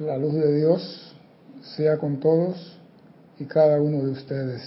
[0.00, 1.14] La luz de Dios
[1.74, 2.78] sea con todos
[3.38, 4.62] y cada uno de ustedes.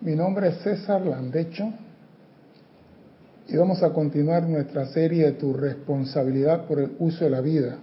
[0.00, 1.72] Mi nombre es César Landecho
[3.46, 7.78] y vamos a continuar nuestra serie de tu responsabilidad por el uso de la vida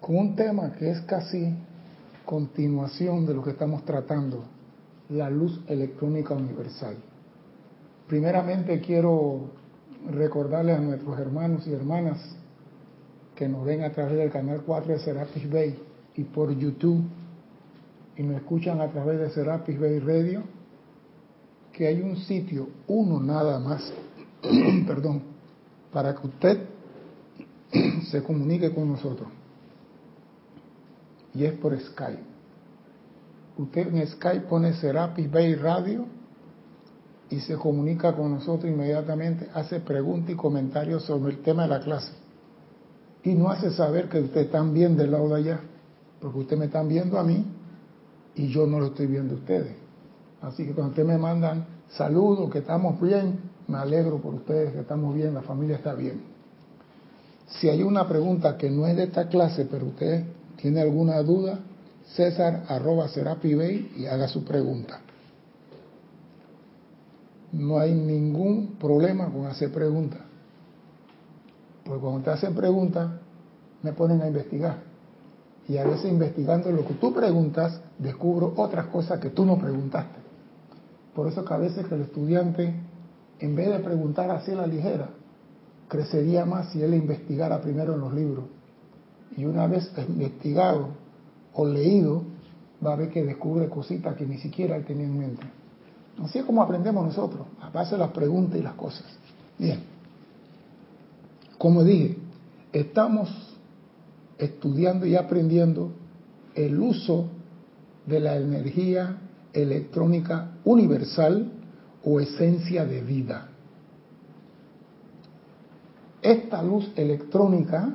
[0.00, 1.54] con un tema que es casi
[2.24, 4.44] continuación de lo que estamos tratando,
[5.08, 6.94] la luz electrónica universal.
[8.06, 9.58] Primeramente quiero
[10.08, 12.18] recordarle a nuestros hermanos y hermanas
[13.34, 15.78] que nos ven a través del canal 4 de Serapis Bay
[16.16, 17.02] y por YouTube
[18.16, 20.42] y nos escuchan a través de Serapis Bay Radio,
[21.72, 23.92] que hay un sitio, uno nada más,
[24.86, 25.22] perdón,
[25.92, 26.60] para que usted
[28.10, 29.28] se comunique con nosotros.
[31.32, 32.22] Y es por Skype.
[33.56, 36.06] Usted en Skype pone Serapis Bay Radio
[37.30, 41.80] y se comunica con nosotros inmediatamente, hace preguntas y comentarios sobre el tema de la
[41.80, 42.12] clase.
[43.22, 45.60] Y no hace saber que usted está bien del lado de allá,
[46.20, 47.44] porque usted me está viendo a mí
[48.34, 49.76] y yo no lo estoy viendo a ustedes.
[50.42, 54.80] Así que cuando usted me mandan saludos, que estamos bien, me alegro por ustedes, que
[54.80, 56.22] estamos bien, la familia está bien.
[57.46, 60.24] Si hay una pregunta que no es de esta clase, pero usted
[60.56, 61.60] tiene alguna duda,
[62.16, 65.00] César arroba Bay y haga su pregunta
[67.52, 70.20] no hay ningún problema con hacer preguntas.
[71.84, 73.10] Porque cuando te hacen preguntas,
[73.82, 74.78] me ponen a investigar.
[75.68, 80.18] Y a veces investigando lo que tú preguntas, descubro otras cosas que tú no preguntaste.
[81.14, 82.74] Por eso que a veces que el estudiante,
[83.38, 85.10] en vez de preguntar así a la ligera,
[85.88, 88.44] crecería más si él investigara primero en los libros.
[89.36, 90.88] Y una vez investigado
[91.52, 92.22] o leído,
[92.84, 95.59] va a ver que descubre cositas que ni siquiera él tenía en mente.
[96.24, 99.04] Así es como aprendemos nosotros, a base de las preguntas y las cosas.
[99.58, 99.80] Bien,
[101.56, 102.18] como dije,
[102.72, 103.30] estamos
[104.38, 105.92] estudiando y aprendiendo
[106.54, 107.26] el uso
[108.06, 109.18] de la energía
[109.52, 111.52] electrónica universal
[112.04, 113.48] o esencia de vida.
[116.22, 117.94] Esta luz electrónica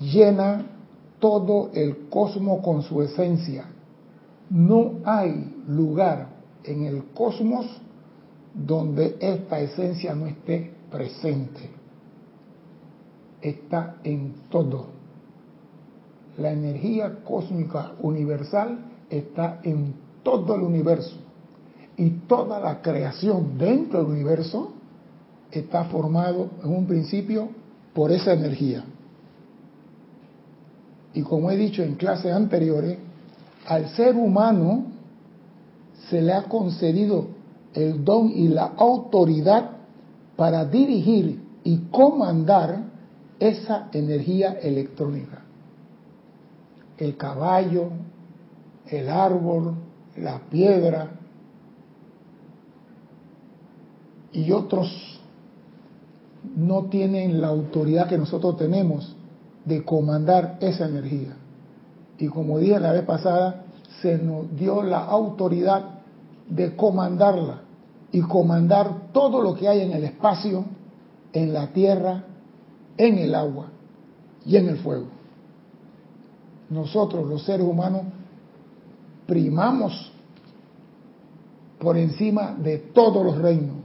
[0.00, 0.66] llena
[1.18, 3.66] todo el cosmos con su esencia.
[4.50, 7.66] No hay lugar en el cosmos
[8.54, 11.70] donde esta esencia no esté presente.
[13.40, 14.86] Está en todo.
[16.38, 18.78] La energía cósmica universal
[19.10, 21.16] está en todo el universo.
[21.96, 24.72] Y toda la creación dentro del universo
[25.50, 27.48] está formado en un principio
[27.94, 28.84] por esa energía.
[31.14, 32.98] Y como he dicho en clases anteriores,
[33.66, 34.97] al ser humano
[36.10, 37.28] se le ha concedido
[37.74, 39.70] el don y la autoridad
[40.36, 42.84] para dirigir y comandar
[43.38, 45.42] esa energía electrónica.
[46.96, 47.90] El caballo,
[48.86, 49.74] el árbol,
[50.16, 51.10] la piedra
[54.32, 55.20] y otros
[56.56, 59.16] no tienen la autoridad que nosotros tenemos
[59.64, 61.36] de comandar esa energía.
[62.18, 63.64] Y como dije la vez pasada,
[64.00, 65.97] se nos dio la autoridad
[66.48, 67.62] de comandarla
[68.10, 70.64] y comandar todo lo que hay en el espacio,
[71.32, 72.24] en la tierra,
[72.96, 73.66] en el agua
[74.44, 75.06] y en el fuego.
[76.70, 78.02] Nosotros los seres humanos
[79.26, 80.12] primamos
[81.78, 83.76] por encima de todos los reinos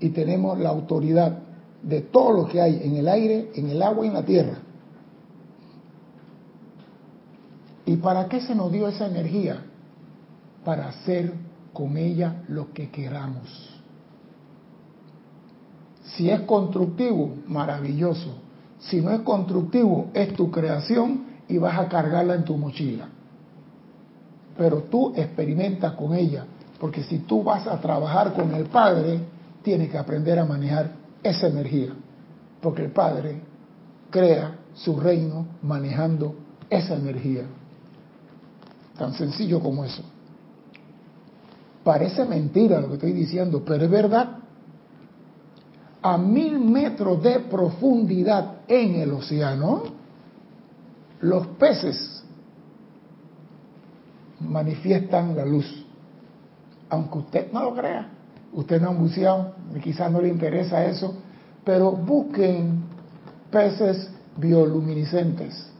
[0.00, 1.38] y tenemos la autoridad
[1.82, 4.58] de todo lo que hay en el aire, en el agua y en la tierra.
[7.86, 9.64] ¿Y para qué se nos dio esa energía?
[10.64, 11.32] Para hacer
[11.78, 13.46] con ella lo que queramos.
[16.02, 18.34] Si es constructivo, maravilloso.
[18.80, 23.06] Si no es constructivo, es tu creación y vas a cargarla en tu mochila.
[24.56, 26.46] Pero tú experimentas con ella,
[26.80, 29.20] porque si tú vas a trabajar con el Padre,
[29.62, 30.90] tienes que aprender a manejar
[31.22, 31.92] esa energía,
[32.60, 33.40] porque el Padre
[34.10, 36.34] crea su reino manejando
[36.68, 37.44] esa energía.
[38.98, 40.02] Tan sencillo como eso.
[41.88, 44.40] Parece mentira lo que estoy diciendo, pero es verdad.
[46.02, 49.84] A mil metros de profundidad en el océano,
[51.22, 52.22] los peces
[54.40, 55.86] manifiestan la luz.
[56.90, 58.06] Aunque usted no lo crea,
[58.52, 61.14] usted no ha buceado, quizás no le interesa eso,
[61.64, 62.82] pero busquen
[63.50, 65.70] peces bioluminiscentes.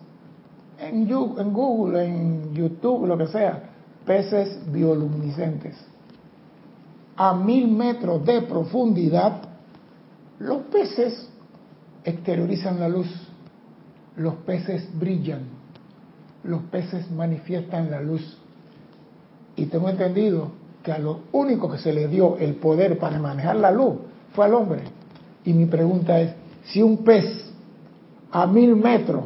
[0.81, 3.63] En, en Google, en YouTube, lo que sea,
[4.07, 5.77] peces bioluminiscentes
[7.19, 9.43] a mil metros de profundidad,
[10.39, 11.29] los peces
[12.05, 13.09] exteriorizan la luz,
[14.17, 15.41] los peces brillan,
[16.45, 18.39] los peces manifiestan la luz.
[19.57, 20.53] Y tengo entendido
[20.85, 23.95] que a lo único que se le dio el poder para manejar la luz
[24.33, 24.83] fue al hombre.
[25.45, 26.35] Y mi pregunta es,
[26.67, 27.25] si un pez
[28.31, 29.25] a mil metros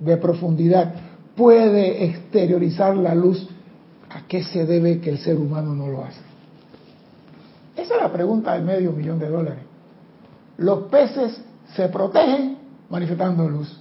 [0.00, 0.94] de profundidad
[1.36, 3.46] puede exteriorizar la luz,
[4.08, 6.33] ¿a qué se debe que el ser humano no lo hace?
[8.04, 9.64] La pregunta del medio millón de dólares.
[10.58, 11.40] Los peces
[11.74, 12.58] se protegen
[12.90, 13.80] manifestando luz.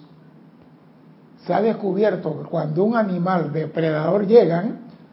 [1.45, 4.63] Se ha descubierto que cuando un animal depredador llega,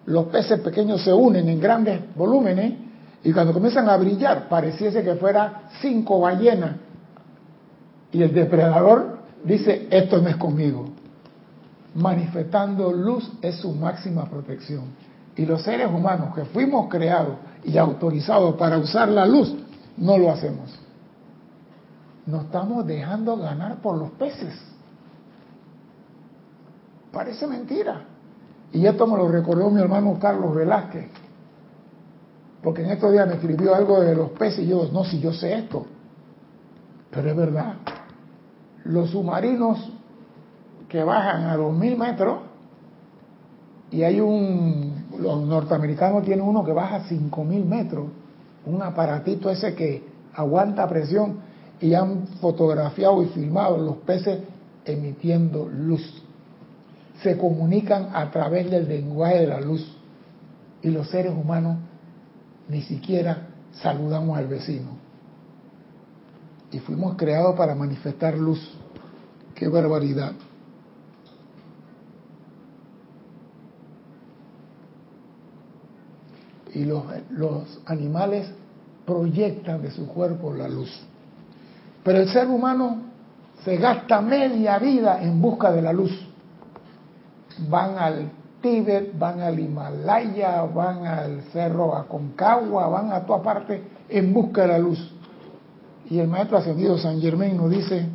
[0.06, 2.74] los peces pequeños se unen en grandes volúmenes
[3.24, 6.76] y cuando comienzan a brillar pareciese que fuera cinco ballenas
[8.12, 10.84] y el depredador dice esto no es conmigo
[11.96, 14.84] manifestando luz es su máxima protección
[15.36, 17.34] y los seres humanos que fuimos creados
[17.64, 19.54] y autorizados para usar la luz
[19.96, 20.78] no lo hacemos.
[22.26, 24.54] Nos estamos dejando ganar por los peces.
[27.12, 28.04] Parece mentira.
[28.72, 31.08] Y esto me lo recordó mi hermano Carlos Velázquez,
[32.62, 35.32] porque en estos días me escribió algo de los peces y yo, no, si yo
[35.32, 35.86] sé esto,
[37.10, 37.74] pero es verdad.
[38.84, 39.90] Los submarinos
[40.88, 42.38] que bajan a 2.000 metros,
[43.90, 44.89] y hay un,
[45.20, 48.08] los norteamericanos tienen uno que baja a 5.000 metros,
[48.66, 51.50] un aparatito ese que aguanta presión,
[51.80, 54.40] y han fotografiado y filmado los peces
[54.84, 56.22] emitiendo luz
[57.22, 59.86] se comunican a través del lenguaje de la luz
[60.82, 61.76] y los seres humanos
[62.68, 64.98] ni siquiera saludamos al vecino.
[66.72, 68.60] Y fuimos creados para manifestar luz.
[69.54, 70.32] ¡Qué barbaridad!
[76.74, 78.50] Y los, los animales
[79.04, 80.90] proyectan de su cuerpo la luz.
[82.04, 83.02] Pero el ser humano
[83.64, 86.30] se gasta media vida en busca de la luz
[87.68, 88.30] van al
[88.60, 94.68] Tíbet, van al Himalaya, van al cerro Aconcagua, van a toda parte en busca de
[94.68, 95.14] la luz.
[96.10, 98.06] Y el maestro ascendido San Germain nos dice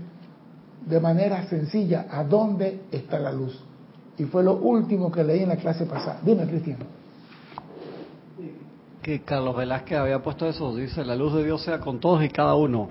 [0.86, 3.60] de manera sencilla a dónde está la luz.
[4.18, 6.19] Y fue lo último que leí en la clase pasada.
[6.24, 6.78] Dime, Cristian.
[9.06, 12.30] Que Carlos Velázquez había puesto eso, dice, la luz de Dios sea con todos y
[12.30, 12.88] cada uno.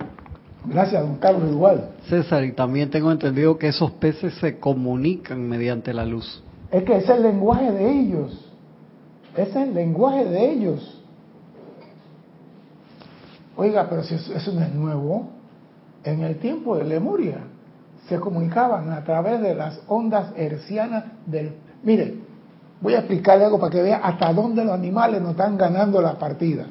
[0.63, 1.89] Gracias, don Carlos, igual.
[2.07, 6.41] César, y también tengo entendido que esos peces se comunican mediante la luz.
[6.71, 8.49] Es que es el lenguaje de ellos.
[9.35, 11.03] Es el lenguaje de ellos.
[13.57, 15.27] Oiga, pero si eso, no es nuevo,
[16.05, 17.39] en el tiempo de Lemuria
[18.07, 21.55] se comunicaban a través de las ondas hercianas del...
[21.83, 22.19] Mire,
[22.81, 26.17] voy a explicarle algo para que vea hasta dónde los animales nos están ganando la
[26.17, 26.65] partida.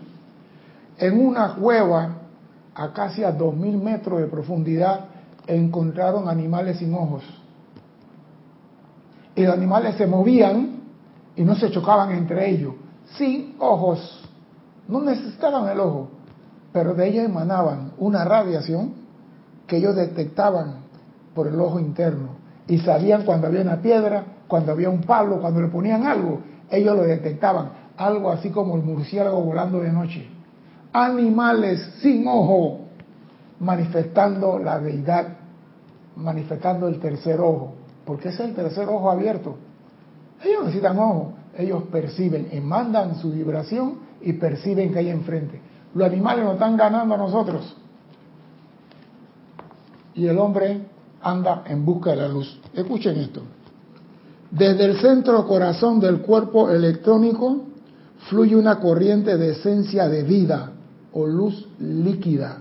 [0.98, 2.16] En una cueva
[2.74, 5.06] a casi a 2.000 metros de profundidad
[5.46, 7.22] encontraron animales sin ojos
[9.36, 10.80] y los animales se movían
[11.36, 12.74] y no se chocaban entre ellos,
[13.16, 14.22] sin ojos.
[14.86, 16.08] No necesitaban el ojo,
[16.72, 18.94] pero de ellos emanaban una radiación
[19.66, 20.76] que ellos detectaban
[21.34, 22.36] por el ojo interno
[22.68, 24.24] y sabían cuando había una piedra,
[24.54, 26.40] cuando había un palo, cuando le ponían algo,
[26.70, 30.28] ellos lo detectaban, algo así como el murciélago volando de noche.
[30.92, 32.80] Animales sin ojo,
[33.58, 35.26] manifestando la deidad,
[36.16, 37.74] manifestando el tercer ojo
[38.04, 39.56] porque es el tercer ojo abierto.
[40.42, 45.60] Ellos necesitan ojo, ellos perciben, y mandan su vibración y perciben que hay enfrente.
[45.94, 47.76] Los animales nos están ganando a nosotros.
[50.14, 50.82] Y el hombre
[51.22, 52.60] anda en busca de la luz.
[52.74, 53.42] Escuchen esto.
[54.56, 57.64] Desde el centro corazón del cuerpo electrónico
[58.28, 60.70] fluye una corriente de esencia de vida
[61.12, 62.58] o luz líquida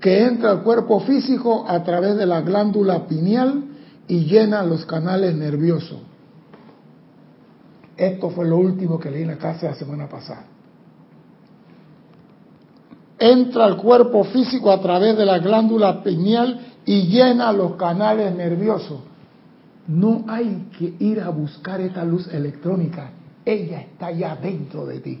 [0.00, 3.64] que entra al cuerpo físico a través de la glándula pineal
[4.06, 5.98] y llena los canales nerviosos.
[7.96, 10.44] Esto fue lo último que leí en la clase la semana pasada.
[13.18, 19.13] Entra al cuerpo físico a través de la glándula pineal y llena los canales nerviosos.
[19.86, 23.10] No hay que ir a buscar esta luz electrónica.
[23.44, 25.20] Ella está ya dentro de ti.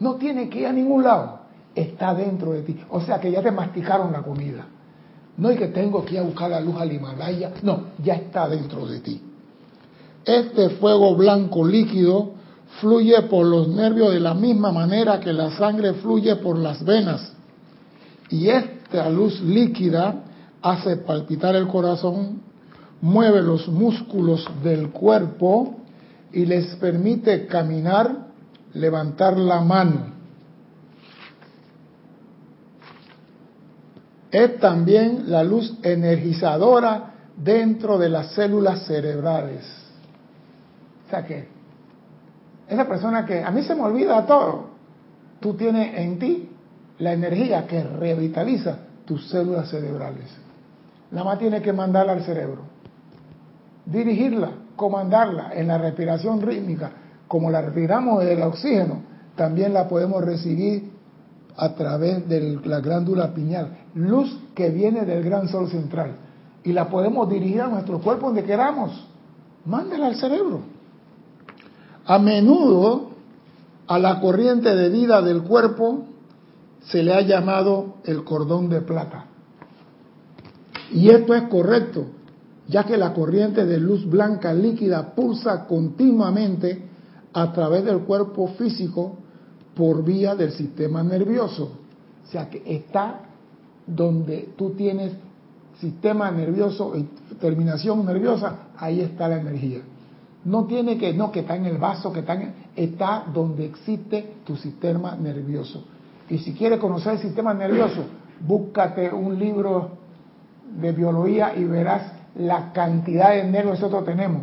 [0.00, 1.44] No tiene que ir a ningún lado
[1.74, 2.80] está dentro de ti.
[2.90, 4.66] O sea que ya te masticaron la comida.
[5.36, 7.52] No hay que tengo que ir a buscar la luz al Himalaya.
[7.62, 9.20] No, ya está dentro de ti.
[10.24, 12.32] Este fuego blanco líquido
[12.80, 17.32] fluye por los nervios de la misma manera que la sangre fluye por las venas.
[18.30, 20.22] Y esta luz líquida
[20.62, 22.42] hace palpitar el corazón,
[23.04, 25.76] mueve los músculos del cuerpo
[26.32, 28.26] y les permite caminar,
[28.72, 30.14] levantar la mano
[34.34, 39.64] es también la luz energizadora dentro de las células cerebrales.
[41.06, 41.46] O sea que
[42.68, 44.70] esa persona que a mí se me olvida todo,
[45.38, 46.50] tú tienes en ti
[46.98, 50.28] la energía que revitaliza tus células cerebrales.
[51.12, 52.62] Nada más tiene que mandarla al cerebro,
[53.86, 56.92] dirigirla, comandarla en la respiración rítmica,
[57.28, 59.02] como la respiramos del oxígeno,
[59.36, 60.92] también la podemos recibir
[61.56, 66.16] a través de la glándula piñal, luz que viene del gran sol central,
[66.64, 69.08] y la podemos dirigir a nuestro cuerpo donde queramos.
[69.64, 70.60] Mándela al cerebro.
[72.06, 73.10] A menudo
[73.86, 76.04] a la corriente de vida del cuerpo
[76.82, 79.26] se le ha llamado el cordón de plata.
[80.92, 82.06] Y esto es correcto,
[82.68, 86.82] ya que la corriente de luz blanca líquida pulsa continuamente
[87.32, 89.16] a través del cuerpo físico
[89.74, 91.72] por vía del sistema nervioso.
[92.24, 93.20] O sea que está
[93.86, 95.12] donde tú tienes
[95.78, 97.02] sistema nervioso y
[97.36, 99.80] terminación nerviosa, ahí está la energía.
[100.44, 104.36] No tiene que, no, que está en el vaso, que está en, está donde existe
[104.44, 105.84] tu sistema nervioso.
[106.28, 108.04] Y si quieres conocer el sistema nervioso,
[108.46, 109.90] búscate un libro
[110.80, 114.42] de biología y verás la cantidad de nervios que nosotros tenemos.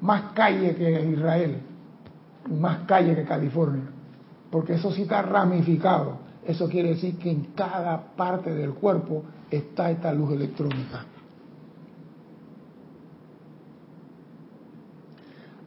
[0.00, 1.58] Más calle que Israel,
[2.50, 3.84] más calle que California.
[4.50, 6.18] Porque eso sí está ramificado.
[6.44, 11.06] Eso quiere decir que en cada parte del cuerpo está esta luz electrónica.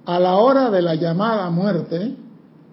[0.06, 2.16] A la hora de la llamada muerte,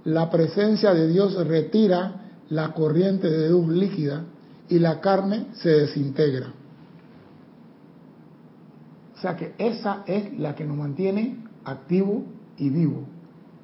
[0.04, 4.24] la presencia de Dios retira la corriente de luz líquida
[4.68, 6.52] y la carne se desintegra.
[9.24, 12.24] Sea que esa es la que nos mantiene activo
[12.58, 13.06] y vivo.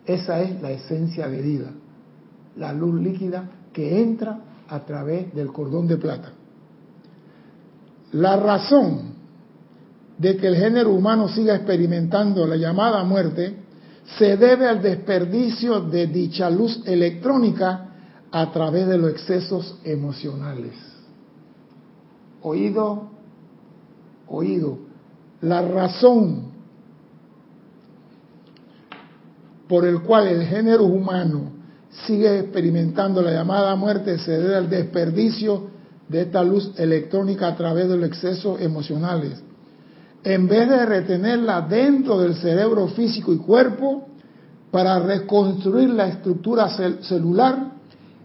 [0.07, 1.71] Esa es la esencia de vida,
[2.57, 6.33] la luz líquida que entra a través del cordón de plata.
[8.13, 9.17] La razón
[10.17, 13.55] de que el género humano siga experimentando la llamada muerte
[14.19, 17.87] se debe al desperdicio de dicha luz electrónica
[18.33, 20.73] a través de los excesos emocionales.
[22.41, 23.11] Oído,
[24.27, 24.90] oído.
[25.43, 26.51] La razón
[29.69, 31.53] por el cual el género humano
[32.07, 35.69] sigue experimentando la llamada muerte se debe al desperdicio
[36.09, 39.43] de esta luz electrónica a través de los excesos emocionales.
[40.25, 44.09] En vez de retenerla dentro del cerebro físico y cuerpo
[44.71, 46.69] para reconstruir la estructura
[47.03, 47.71] celular,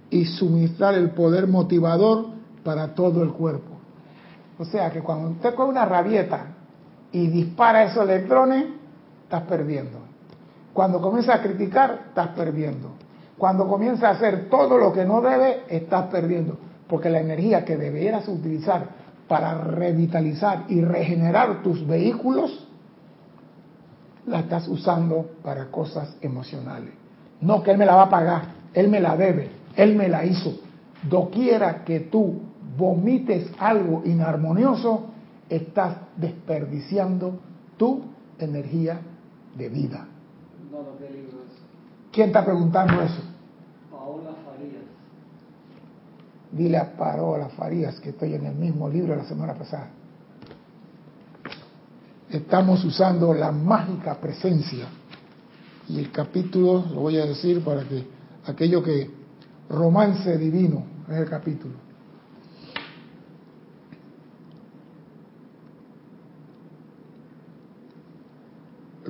[0.10, 2.28] y suministrar el poder motivador
[2.64, 3.72] para todo el cuerpo.
[4.58, 6.55] O sea que cuando usted coge una rabieta
[7.12, 8.66] y dispara esos electrones,
[9.24, 10.00] estás perdiendo.
[10.74, 12.92] Cuando comienza a criticar, estás perdiendo.
[13.38, 16.58] Cuando comienza a hacer todo lo que no debe, estás perdiendo.
[16.88, 18.88] Porque la energía que debieras utilizar
[19.28, 22.68] para revitalizar y regenerar tus vehículos,
[24.28, 26.92] la estás usando para cosas emocionales.
[27.42, 28.42] No que Él me la va a pagar,
[28.74, 29.50] Él me la debe.
[29.76, 30.54] Él me la hizo.
[31.04, 32.42] Doquiera que tú
[32.78, 35.12] vomites algo inarmonioso,
[35.50, 37.40] estás desperdiciando
[37.78, 38.04] tu
[38.40, 39.00] energía
[39.58, 40.08] de vida.
[42.12, 43.22] ¿Quién está preguntando eso?
[43.92, 44.84] Paola Farías.
[46.52, 49.90] Dile a Paola Farías que estoy en el mismo libro de la semana pasada.
[52.30, 54.88] Estamos usando la mágica presencia.
[55.88, 58.08] Y el capítulo, lo voy a decir para que
[58.48, 59.12] aquello que
[59.70, 61.85] romance divino, es el capítulo.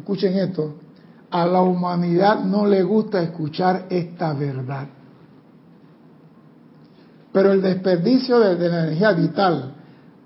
[0.06, 0.76] Escuchen esto,
[1.32, 4.86] a la humanidad no le gusta escuchar esta verdad.
[7.34, 9.74] Pero el desperdicio de, la energía vital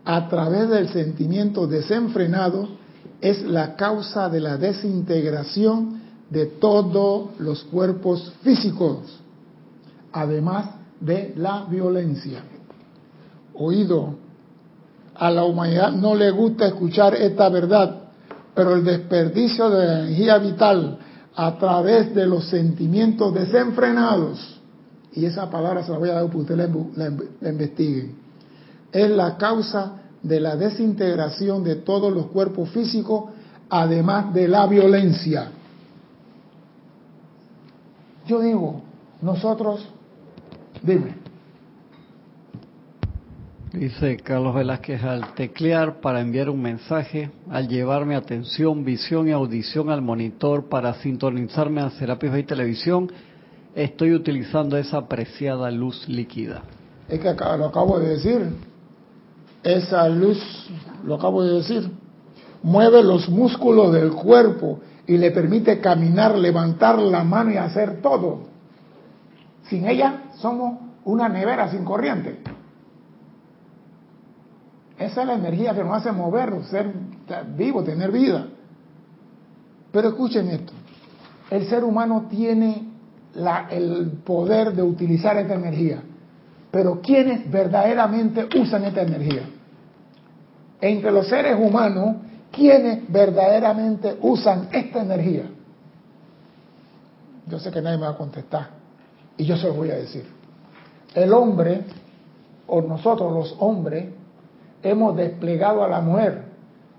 [0.03, 2.67] a través del sentimiento desenfrenado
[3.21, 9.21] es la causa de la desintegración de todos los cuerpos físicos
[10.11, 12.43] además de la violencia.
[13.53, 14.15] Oído,
[15.15, 18.08] a la humanidad no le gusta escuchar esta verdad,
[18.59, 20.99] pero el desperdicio de energía vital
[21.33, 24.59] a través de los sentimientos desenfrenados,
[25.13, 26.69] y esa palabra se la voy a dar para que ustedes
[27.39, 28.15] la, investiguen,
[28.91, 33.29] es la causa de la desintegración de todos los cuerpos físicos,
[33.69, 35.51] además de la violencia.
[38.27, 38.81] Yo digo,
[39.21, 39.87] nosotros
[40.81, 41.18] Dime.
[43.73, 49.31] Dice Carlos Velázquez, al teclear para enviar un mensaje, al llevar mi atención, visión y
[49.31, 53.11] audición al monitor para sintonizarme a Serapis y Televisión,
[53.75, 56.63] estoy utilizando esa apreciada luz líquida.
[57.07, 58.47] Es que lo acabo de decir.
[59.63, 60.39] esa luz,
[61.03, 61.91] lo acabo de decir,
[62.63, 68.47] mueve los músculos del cuerpo y le permite caminar, levantar la mano y hacer todo.
[69.65, 72.39] Sin ella somos una nevera sin corriente.
[74.99, 76.91] Esa es la energía que nos hace mover, ser
[77.55, 78.47] vivo, tener vida.
[79.91, 80.73] Pero escuchen esto,
[81.49, 82.89] el ser humano tiene
[83.71, 86.01] el poder de utilizar esta energía,
[86.69, 89.43] pero ¿quiénes verdaderamente usan esta energía?
[90.81, 92.17] Entre los seres humanos,
[92.51, 95.45] ¿quiénes verdaderamente usan esta energía?
[97.47, 98.69] Yo sé que nadie me va a contestar
[99.37, 100.25] y yo se lo voy a decir.
[101.15, 101.81] El hombre,
[102.67, 104.18] o nosotros los hombres,
[104.83, 106.45] hemos desplegado a la mujer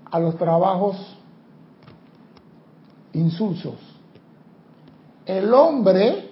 [0.09, 1.17] a los trabajos
[3.13, 3.75] insulsos.
[5.25, 6.29] El hombre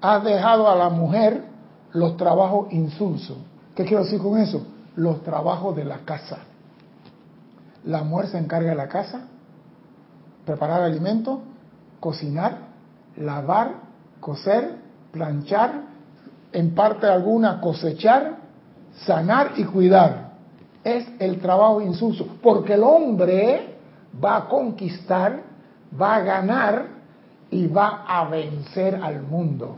[0.00, 1.44] ha dejado a la mujer
[1.92, 3.36] los trabajos insulsos.
[3.74, 4.66] ¿Qué quiero decir con eso?
[4.96, 6.38] Los trabajos de la casa.
[7.84, 9.22] La mujer se encarga de la casa,
[10.44, 11.38] preparar alimentos,
[12.00, 12.58] cocinar,
[13.16, 13.74] lavar,
[14.20, 14.76] coser,
[15.12, 15.82] planchar,
[16.52, 18.36] en parte alguna cosechar,
[19.04, 20.28] sanar y cuidar.
[20.84, 23.76] Es el trabajo insulso, porque el hombre
[24.22, 25.42] va a conquistar,
[26.00, 26.86] va a ganar
[27.50, 29.76] y va a vencer al mundo.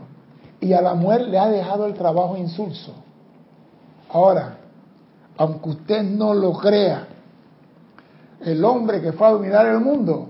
[0.59, 2.93] Y a la mujer le ha dejado el trabajo insulso.
[4.09, 4.57] Ahora,
[5.37, 7.07] aunque usted no lo crea,
[8.41, 10.29] el hombre que fue a dominar el mundo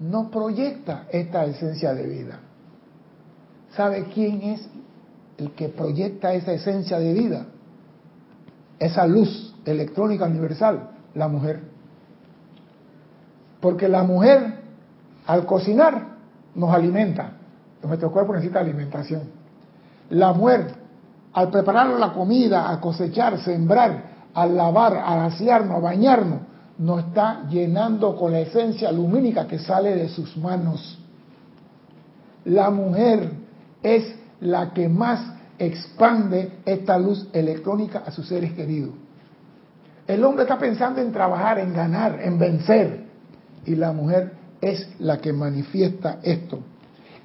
[0.00, 2.40] no proyecta esta esencia de vida.
[3.74, 4.68] ¿Sabe quién es
[5.38, 7.46] el que proyecta esa esencia de vida?
[8.78, 11.60] Esa luz electrónica universal, la mujer.
[13.60, 14.60] Porque la mujer,
[15.26, 16.16] al cocinar,
[16.54, 17.32] nos alimenta.
[17.82, 19.22] Nuestro cuerpo necesita alimentación.
[20.10, 20.74] La mujer,
[21.32, 24.04] al preparar la comida, a cosechar, sembrar,
[24.34, 26.40] al lavar, a asearnos, a bañarnos,
[26.78, 30.98] nos está llenando con la esencia lumínica que sale de sus manos.
[32.44, 33.32] La mujer
[33.82, 38.90] es la que más expande esta luz electrónica a sus seres queridos.
[40.06, 43.04] El hombre está pensando en trabajar, en ganar, en vencer.
[43.66, 46.60] Y la mujer es la que manifiesta esto.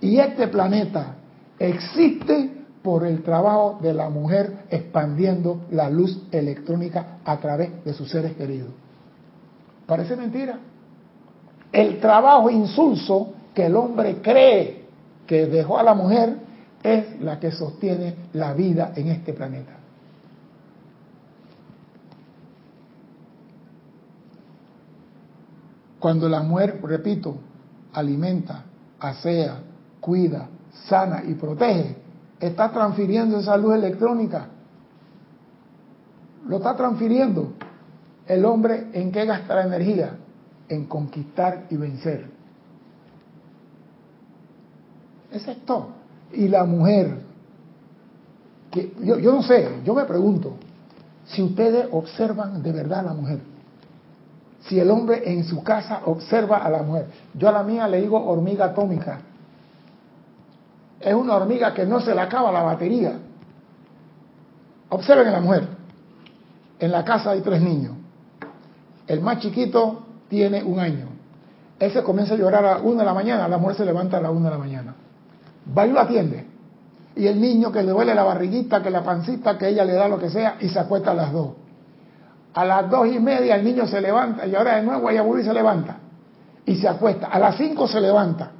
[0.02, 1.16] Y este planeta
[1.58, 8.10] existe por el trabajo de la mujer expandiendo la luz electrónica a través de sus
[8.10, 8.72] seres queridos.
[9.86, 10.60] Parece mentira.
[11.72, 14.84] El trabajo insulso que el hombre cree
[15.26, 16.36] que dejó a la mujer
[16.84, 19.72] es la que sostiene la vida en este planeta.
[25.98, 27.38] Cuando la mujer, repito,
[27.94, 28.66] alimenta,
[29.00, 29.62] asea,
[30.02, 30.50] cuida,
[30.90, 31.96] sana y protege,
[32.42, 34.48] está transfiriendo esa luz electrónica.
[36.46, 37.54] Lo está transfiriendo.
[38.28, 40.18] El hombre en qué gasta la energía?
[40.68, 42.30] En conquistar y vencer.
[45.32, 46.03] Ese es todo
[46.34, 47.16] y la mujer,
[48.72, 50.56] que yo, yo no sé, yo me pregunto,
[51.26, 53.40] si ustedes observan de verdad a la mujer,
[54.62, 58.02] si el hombre en su casa observa a la mujer, yo a la mía le
[58.02, 59.20] digo hormiga atómica,
[61.00, 63.20] es una hormiga que no se le acaba la batería.
[64.88, 65.68] Observen a la mujer.
[66.80, 67.94] En la casa hay tres niños.
[69.06, 71.08] El más chiquito tiene un año.
[71.78, 74.18] Él se comienza a llorar a la una de la mañana, la mujer se levanta
[74.18, 74.83] a la una de la mañana
[75.78, 76.46] va y lo atiende.
[77.16, 80.08] Y el niño que le duele la barriguita, que la pancita, que ella le da
[80.08, 81.50] lo que sea, y se acuesta a las dos.
[82.56, 85.44] A las dos y media el niño se levanta y ahora de nuevo ella vuelve
[85.44, 85.98] y se levanta.
[86.66, 87.28] Y se acuesta.
[87.28, 88.52] A las cinco se levanta.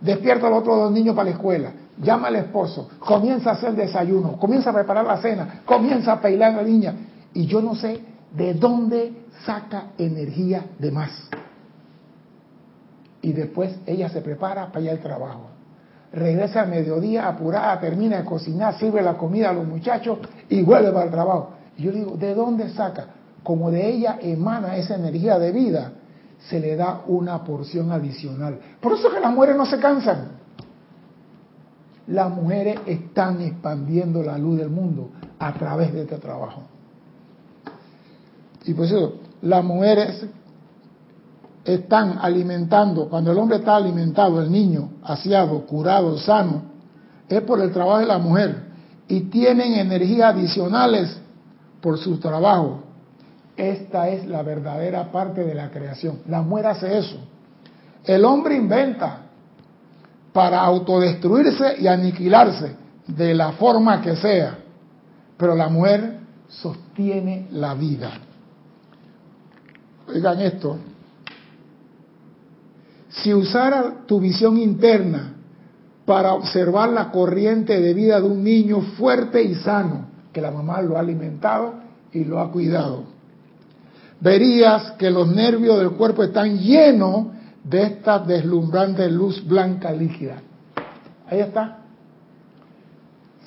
[0.00, 1.72] Despierta a los otros dos niños para la escuela.
[1.98, 2.88] Llama al esposo.
[3.00, 4.36] Comienza a hacer desayuno.
[4.38, 5.62] Comienza a preparar la cena.
[5.64, 6.94] Comienza a peilar a la niña.
[7.32, 8.00] Y yo no sé
[8.32, 11.10] de dónde saca energía de más.
[13.20, 15.53] Y después ella se prepara para ir al trabajo
[16.14, 20.92] regresa al mediodía apurada, termina de cocinar, sirve la comida a los muchachos y vuelve
[20.92, 21.50] para el trabajo.
[21.76, 23.06] Y yo digo, ¿de dónde saca?
[23.42, 25.92] Como de ella emana esa energía de vida,
[26.48, 28.58] se le da una porción adicional.
[28.80, 30.32] Por eso que las mujeres no se cansan.
[32.06, 36.62] Las mujeres están expandiendo la luz del mundo a través de este trabajo.
[38.64, 40.26] Y por eso, las mujeres
[41.64, 46.62] están alimentando, cuando el hombre está alimentado, el niño, aseado, curado, sano,
[47.28, 48.64] es por el trabajo de la mujer
[49.08, 51.18] y tienen energías adicionales
[51.80, 52.82] por su trabajo.
[53.56, 56.20] Esta es la verdadera parte de la creación.
[56.28, 57.16] La mujer hace eso.
[58.04, 59.20] El hombre inventa
[60.32, 62.74] para autodestruirse y aniquilarse
[63.06, 64.58] de la forma que sea,
[65.36, 68.10] pero la mujer sostiene la vida.
[70.08, 70.78] Oigan esto,
[73.22, 75.34] si usara tu visión interna
[76.04, 80.82] para observar la corriente de vida de un niño fuerte y sano, que la mamá
[80.82, 81.74] lo ha alimentado
[82.12, 83.04] y lo ha cuidado,
[84.20, 87.26] verías que los nervios del cuerpo están llenos
[87.62, 90.36] de esta deslumbrante luz blanca líquida.
[91.28, 91.78] Ahí está.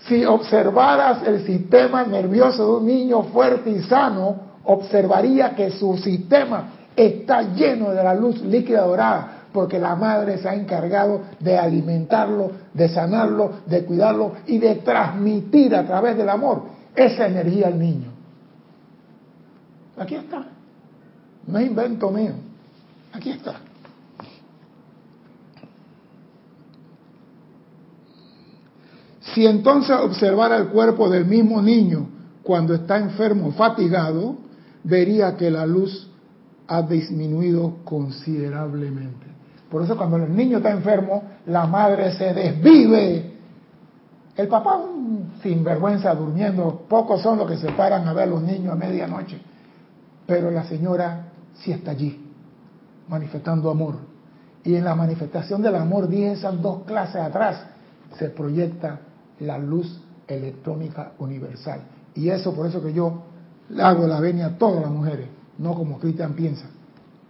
[0.08, 6.70] Si observaras el sistema nervioso de un niño fuerte y sano, observaría que su sistema
[6.96, 12.52] está lleno de la luz líquida dorada, porque la madre se ha encargado de alimentarlo,
[12.76, 16.66] de sanarlo, de cuidarlo y de transmitir a través del amor
[16.96, 18.12] esa energía al niño.
[19.98, 20.46] Aquí está.
[21.48, 22.34] No es invento mío.
[23.12, 23.56] Aquí está.
[29.34, 32.10] Si entonces observara el cuerpo del mismo niño
[32.44, 34.38] cuando está enfermo fatigado,
[34.84, 36.12] vería que la luz
[36.68, 39.27] ha disminuido considerablemente.
[39.70, 43.34] Por eso cuando el niño está enfermo, la madre se desvive.
[44.36, 44.82] El papá,
[45.42, 48.76] sin vergüenza, durmiendo, pocos son los que se paran a ver a los niños a
[48.76, 49.42] medianoche.
[50.26, 52.32] Pero la señora sí está allí,
[53.10, 53.96] manifestando amor.
[54.64, 57.66] Y en la manifestación del amor, dije esas dos clases atrás,
[58.18, 59.00] se proyecta
[59.40, 61.82] la luz electrónica universal.
[62.16, 63.24] Y eso, por eso que yo
[63.70, 65.28] le hago la venia a todas las mujeres,
[65.58, 66.68] no como Cristian piensa.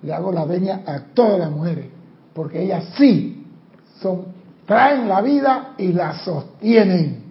[0.03, 1.96] Le hago la venia a todas las mujeres
[2.37, 3.43] porque ellas sí
[3.99, 4.25] son,
[4.67, 7.23] traen la vida y la sostienen.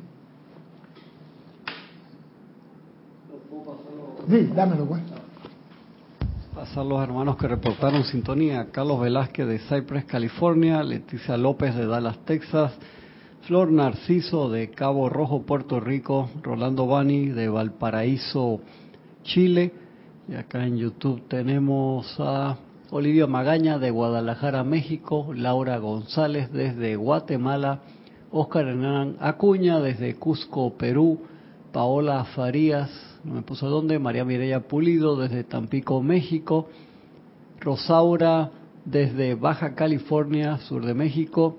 [4.29, 5.01] Sí, dámelo, pues.
[6.53, 8.66] Pasar los hermanos que reportaron sintonía.
[8.73, 10.83] Carlos Velázquez de Cypress, California.
[10.83, 12.73] Leticia López de Dallas, Texas.
[13.42, 16.31] Flor Narciso de Cabo Rojo, Puerto Rico.
[16.42, 18.59] Rolando Bani de Valparaíso,
[19.23, 19.73] Chile.
[20.29, 22.57] Y acá en YouTube tenemos a
[22.90, 27.81] Olivia Magaña de Guadalajara, México, Laura González desde Guatemala,
[28.31, 31.18] Oscar Hernán Acuña desde Cusco, Perú,
[31.72, 32.88] Paola Farías,
[33.25, 36.68] no me puso dónde, María Mireya Pulido desde Tampico, México,
[37.61, 38.53] Rosaura
[38.85, 41.57] desde Baja California, sur de México,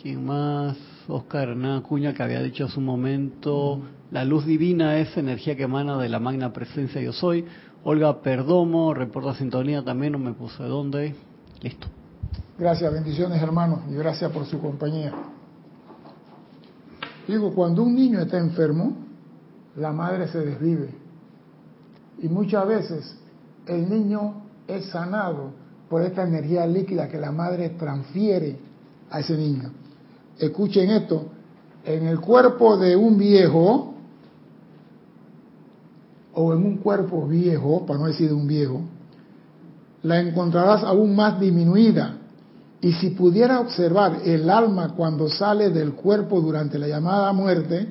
[0.00, 0.78] ¿quién más?
[1.06, 5.64] Oscar Hernán Acuña que había dicho hace un momento, la luz divina es energía que
[5.64, 7.44] emana de la magna presencia yo soy.
[7.86, 11.14] Olga Perdomo, reporta sintonía también, no me puse dónde.
[11.60, 11.86] Listo.
[12.58, 15.12] Gracias, bendiciones hermanos y gracias por su compañía.
[17.28, 18.96] Digo, cuando un niño está enfermo,
[19.76, 20.94] la madre se desvive.
[22.22, 23.18] Y muchas veces
[23.66, 25.50] el niño es sanado
[25.90, 28.56] por esta energía líquida que la madre transfiere
[29.10, 29.70] a ese niño.
[30.38, 31.26] Escuchen esto,
[31.84, 33.93] en el cuerpo de un viejo,
[36.34, 38.80] o en un cuerpo viejo, para no decir de un viejo,
[40.02, 42.18] la encontrarás aún más disminuida.
[42.80, 47.88] Y si pudiera observar el alma cuando sale del cuerpo durante la llamada muerte,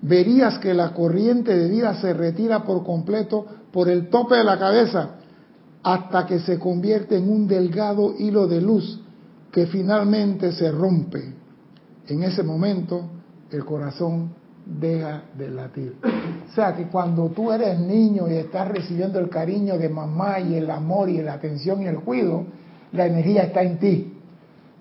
[0.00, 4.58] verías que la corriente de vida se retira por completo por el tope de la
[4.58, 5.16] cabeza
[5.82, 9.00] hasta que se convierte en un delgado hilo de luz
[9.50, 11.34] que finalmente se rompe.
[12.06, 13.02] En ese momento
[13.50, 15.96] el corazón deja de latir.
[16.50, 20.54] O sea que cuando tú eres niño y estás recibiendo el cariño de mamá y
[20.54, 22.44] el amor y la atención y el cuidado,
[22.92, 24.18] la energía está en ti.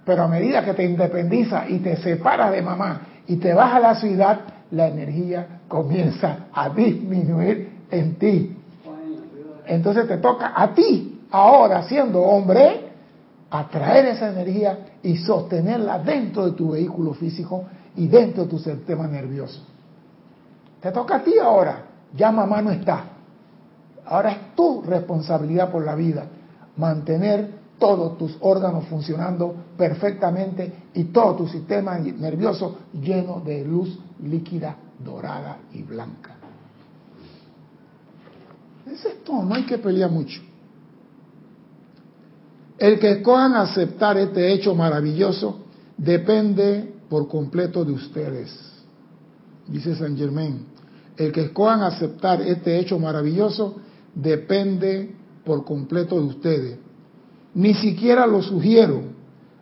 [0.05, 3.79] Pero a medida que te independizas y te separas de mamá y te vas a
[3.79, 4.41] la ciudad,
[4.71, 8.57] la energía comienza a disminuir en ti.
[9.67, 12.91] Entonces te toca a ti, ahora siendo hombre,
[13.49, 17.65] atraer esa energía y sostenerla dentro de tu vehículo físico
[17.95, 19.70] y dentro de tu sistema nervioso.
[20.81, 21.85] Te toca a ti ahora.
[22.15, 23.05] Ya mamá no está.
[24.05, 26.25] Ahora es tu responsabilidad por la vida.
[26.75, 34.75] Mantener todos tus órganos funcionando perfectamente y todo tu sistema nervioso lleno de luz líquida,
[35.03, 36.35] dorada y blanca.
[38.85, 40.41] Es esto, no hay que pelear mucho.
[42.77, 45.59] El que escojan aceptar este hecho maravilloso
[45.97, 48.70] depende por completo de ustedes,
[49.67, 50.65] dice San Germain.
[51.17, 53.75] El que escojan aceptar este hecho maravilloso
[54.15, 56.77] depende por completo de ustedes.
[57.53, 59.01] Ni siquiera lo sugiero,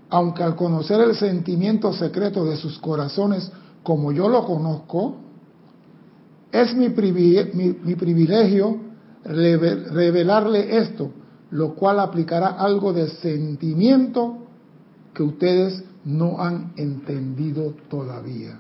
[0.10, 3.52] aunque al conocer el sentimiento secreto de sus corazones
[3.84, 5.16] como yo lo conozco,
[6.52, 8.78] es mi privilegio,
[9.24, 11.12] revelarle esto,
[11.52, 14.38] lo cual aplicará algo de sentimiento
[15.14, 18.60] que ustedes no han entendido todavía.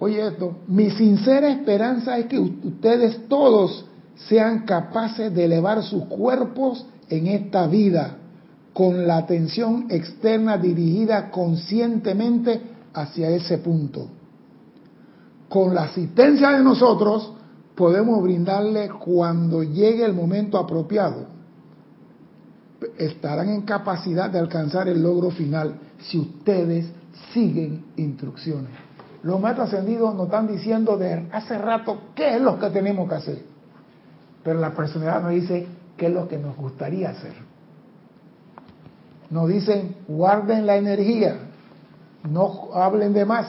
[0.00, 3.84] Oye esto, mi sincera esperanza es que ustedes todos
[4.28, 8.16] sean capaces de elevar sus cuerpos en esta vida
[8.72, 12.62] con la atención externa dirigida conscientemente
[12.94, 14.08] hacia ese punto.
[15.50, 17.34] Con la asistencia de nosotros
[17.74, 21.26] podemos brindarle cuando llegue el momento apropiado.
[22.96, 26.86] Estarán en capacidad de alcanzar el logro final si ustedes
[27.34, 28.89] siguen instrucciones.
[29.22, 33.14] Los maestros ascendidos nos están diciendo de hace rato qué es lo que tenemos que
[33.14, 33.42] hacer.
[34.42, 37.34] Pero la personalidad nos dice qué es lo que nos gustaría hacer.
[39.28, 41.36] Nos dicen, guarden la energía,
[42.28, 43.46] no hablen de más,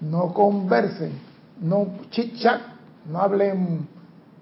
[0.00, 1.12] no conversen,
[1.60, 2.60] no chit chat,
[3.10, 3.86] no hablen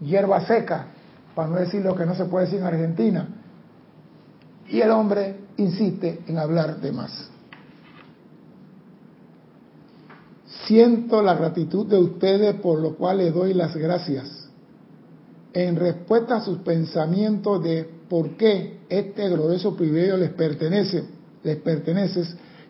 [0.00, 0.86] hierba seca,
[1.34, 3.28] para no decir lo que no se puede decir en Argentina.
[4.68, 7.32] Y el hombre insiste en hablar de más.
[10.72, 14.48] Siento la gratitud de ustedes por lo cual les doy las gracias.
[15.52, 21.04] En respuesta a sus pensamientos de por qué este glorioso privilegio les pertenece,
[21.44, 22.24] les pertenece,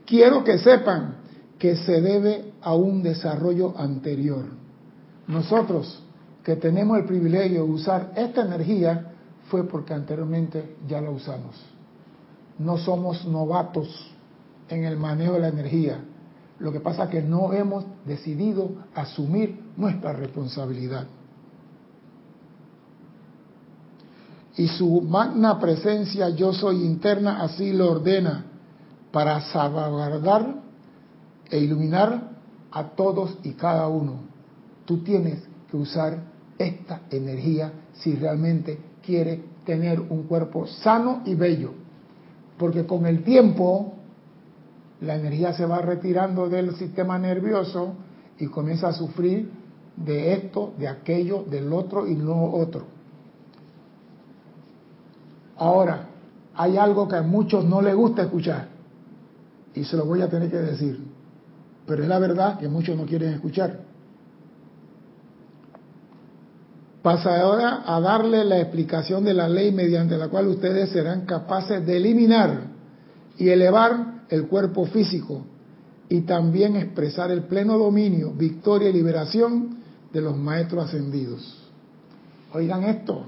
[0.05, 1.19] quiero que sepan
[1.61, 4.47] que se debe a un desarrollo anterior.
[5.29, 6.03] Nosotros
[6.43, 9.13] que tenemos el privilegio de usar esta energía
[9.45, 11.55] fue porque anteriormente ya la usamos.
[12.59, 14.13] No somos novatos
[14.69, 16.01] en el manejo de la energía
[16.63, 21.09] lo que pasa es que no hemos decidido asumir nuestra responsabilidad.
[24.57, 28.45] Y su magna presencia yo soy interna así lo ordena
[29.11, 30.55] para salvaguardar
[31.51, 32.31] e iluminar
[32.71, 34.21] a todos y cada uno.
[34.85, 36.23] Tú tienes que usar
[36.59, 41.73] esta energía si realmente quieres tener un cuerpo sano y bello.
[42.57, 43.95] Porque con el tiempo
[45.03, 47.95] la energía se va retirando del sistema nervioso
[48.39, 49.51] y comienza a sufrir
[49.97, 52.87] de esto, de aquello, del otro y no otro.
[55.57, 56.09] Ahora,
[56.55, 58.69] hay algo que a muchos no les gusta escuchar
[59.75, 61.05] y se lo voy a tener que decir,
[61.87, 63.81] pero es la verdad que muchos no quieren escuchar.
[67.03, 71.85] Pasa ahora a darle la explicación de la ley mediante la cual ustedes serán capaces
[71.85, 72.61] de eliminar
[73.37, 75.43] y elevar el cuerpo físico
[76.09, 79.77] y también expresar el pleno dominio, victoria y liberación
[80.11, 81.71] de los maestros ascendidos.
[82.55, 83.27] Oigan esto,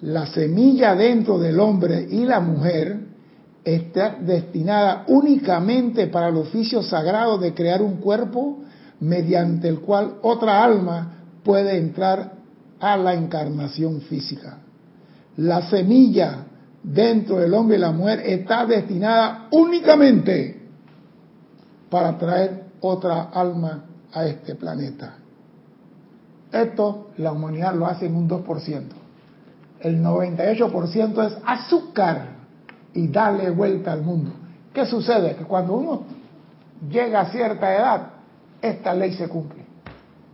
[0.00, 2.98] la semilla dentro del hombre y la mujer
[3.64, 8.58] está destinada únicamente para el oficio sagrado de crear un cuerpo
[8.98, 12.32] mediante el cual otra alma puede entrar
[12.80, 14.58] a la encarnación física.
[15.36, 16.46] La semilla
[16.82, 20.60] dentro del hombre y la mujer está destinada únicamente
[21.88, 25.14] para traer otra alma a este planeta.
[26.50, 28.82] Esto la humanidad lo hace en un 2%.
[29.80, 32.28] El 98% es azúcar
[32.94, 34.32] y darle vuelta al mundo.
[34.72, 35.34] ¿Qué sucede?
[35.36, 36.02] Que cuando uno
[36.88, 38.10] llega a cierta edad,
[38.60, 39.64] esta ley se cumple.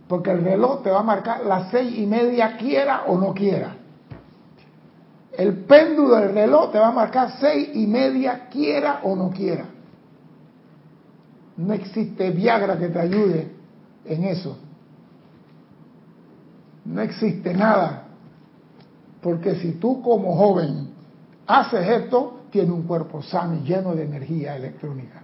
[0.07, 3.75] Porque el reloj te va a marcar las seis y media, quiera o no quiera.
[5.39, 9.67] El péndulo del reloj te va a marcar seis y media, quiera o no quiera.
[11.55, 13.49] No existe Viagra que te ayude
[14.03, 14.57] en eso.
[16.83, 18.07] No existe nada.
[19.21, 20.89] Porque si tú como joven
[21.47, 25.21] haces esto, tienes un cuerpo sano y lleno de energía electrónica.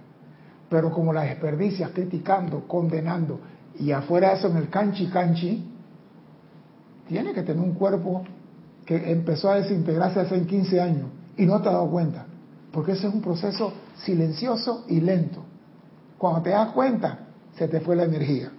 [0.70, 3.38] Pero como la desperdicias criticando, condenando,
[3.78, 5.62] y afuera eso en el canchi canchi,
[7.06, 8.24] tiene que tener un cuerpo
[8.86, 12.24] que empezó a desintegrarse hace 15 años y no te has dado cuenta,
[12.72, 15.42] porque ese es un proceso silencioso y lento.
[16.16, 17.26] Cuando te das cuenta,
[17.58, 18.52] se te fue la energía.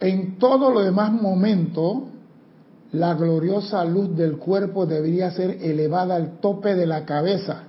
[0.00, 2.08] En todo lo demás momento,
[2.90, 7.68] la gloriosa luz del cuerpo debería ser elevada al tope de la cabeza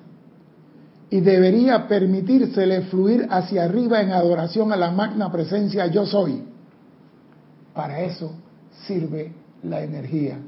[1.13, 6.41] y debería permitírsele fluir hacia arriba en adoración a la magna presencia yo soy.
[7.76, 8.32] Para eso
[8.88, 10.39] sirve la energía.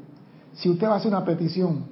[0.56, 1.86] Si usted va a hacer una petición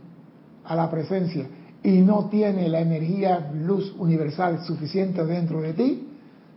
[0.65, 1.45] a la presencia
[1.83, 6.07] y no tiene la energía luz universal suficiente dentro de ti,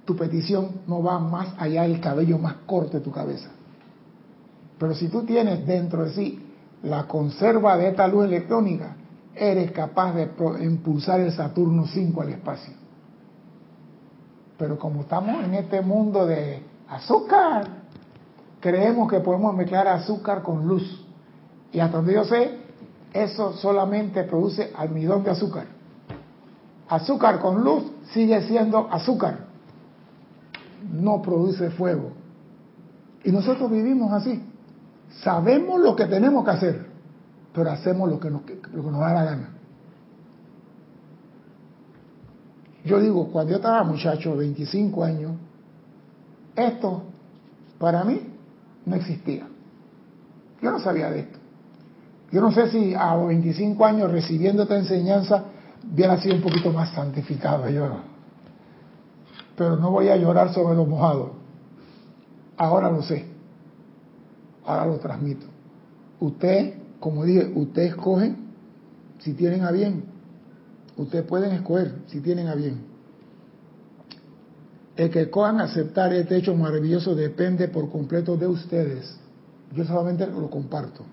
[0.07, 3.51] tu petición no va más allá del cabello más corto de tu cabeza.
[4.79, 6.41] Pero si tú tienes dentro de sí
[6.83, 8.97] la conserva de esta luz electrónica,
[9.37, 10.31] eres capaz de
[10.65, 12.75] impulsar el Saturno 5 al espacio.
[14.59, 17.67] Pero como estamos en este mundo de azúcar,
[18.61, 21.05] creemos que podemos mezclar azúcar con luz.
[21.73, 22.59] Y hasta donde yo sé,
[23.13, 25.67] eso solamente produce almidón de azúcar.
[26.89, 29.47] Azúcar con luz sigue siendo azúcar.
[30.91, 32.13] No produce fuego.
[33.25, 34.43] Y nosotros vivimos así.
[35.23, 36.86] Sabemos lo que tenemos que hacer,
[37.57, 39.49] pero hacemos lo que nos, da la gana.
[42.85, 45.33] Yo digo, cuando yo estaba muchacho, 25 años,
[46.55, 47.03] esto
[47.79, 48.21] para mí
[48.85, 49.49] no existía.
[50.61, 51.39] Yo no sabía de esto.
[52.31, 55.45] Yo no sé si a los 25 años recibiendo esta enseñanza
[55.91, 57.89] hubiera sido un poquito más santificado yo.
[59.57, 61.33] Pero no voy a llorar sobre lo mojado.
[62.59, 63.25] Ahora lo sé.
[64.67, 65.47] Ahora lo transmito.
[66.21, 68.35] Usted, como dije, usted escoge
[69.21, 70.03] si tienen a bien.
[70.97, 72.79] Ustedes pueden escoger si tienen a bien.
[74.97, 79.17] El que cojan aceptar este hecho maravilloso depende por completo de ustedes.
[79.73, 81.05] Yo solamente lo comparto.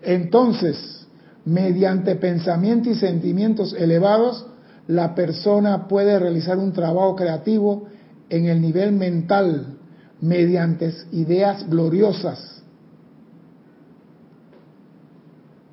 [0.00, 1.06] Entonces,
[1.44, 4.46] mediante pensamiento y sentimientos elevados,
[4.86, 7.88] la persona puede realizar un trabajo creativo
[8.30, 9.73] en el nivel mental
[10.24, 12.62] mediante ideas gloriosas,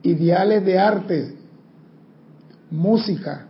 [0.04, 1.36] ideales de arte,
[2.70, 3.48] música,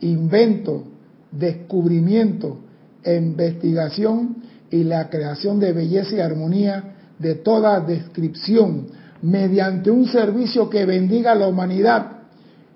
[0.00, 0.84] invento,
[1.32, 2.60] descubrimiento,
[3.04, 4.36] investigación
[4.70, 8.86] y la creación de belleza y armonía de toda descripción
[9.22, 12.12] mediante un servicio que bendiga a la humanidad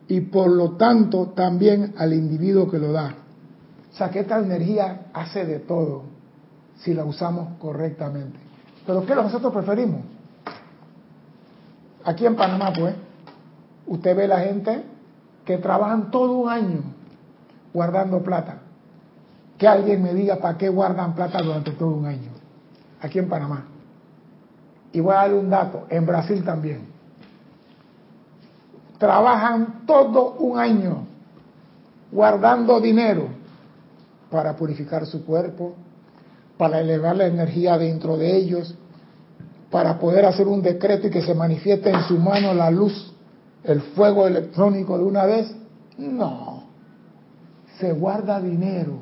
[0.09, 3.15] y por lo tanto también al individuo que lo da.
[3.93, 6.12] O sea que esta energía hace de todo
[6.83, 8.39] si la usamos correctamente.
[8.87, 10.01] Pero ¿qué nosotros preferimos?
[12.05, 12.95] Aquí en Panamá, pues,
[13.87, 14.83] usted ve la gente
[15.45, 16.83] que trabajan todo un año
[17.73, 18.59] guardando plata.
[19.59, 22.31] Que alguien me diga para qué guardan plata durante todo un año.
[23.01, 23.67] Aquí en Panamá.
[24.93, 26.87] Y voy a darle un dato, en Brasil también.
[28.99, 31.07] Trabajan todo un año
[32.11, 33.29] guardando dinero
[34.31, 35.75] para purificar su cuerpo,
[36.63, 38.73] para elevar la energía dentro de ellos,
[39.69, 43.13] para poder hacer un decreto y que se manifieste en su mano la luz,
[43.65, 45.53] el fuego electrónico de una vez.
[45.99, 46.63] No,
[47.81, 48.93] se guarda dinero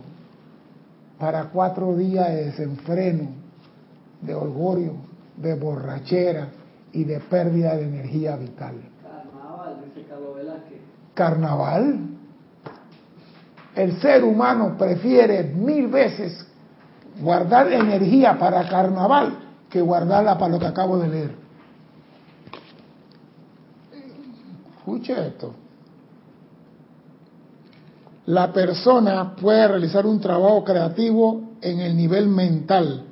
[1.18, 3.28] para cuatro días de desenfreno,
[4.22, 4.94] de orgullo,
[5.36, 6.48] de borrachera
[6.94, 8.76] y de pérdida de energía vital.
[9.02, 10.78] Carnaval, dice Carlos Velázquez.
[11.12, 11.98] Carnaval.
[13.76, 16.46] El ser humano prefiere mil veces
[17.20, 21.34] guardar energía para carnaval que guardarla para lo que acabo de leer.
[24.78, 25.54] Escuche esto.
[28.26, 33.04] La persona puede realizar un trabajo creativo en el nivel mental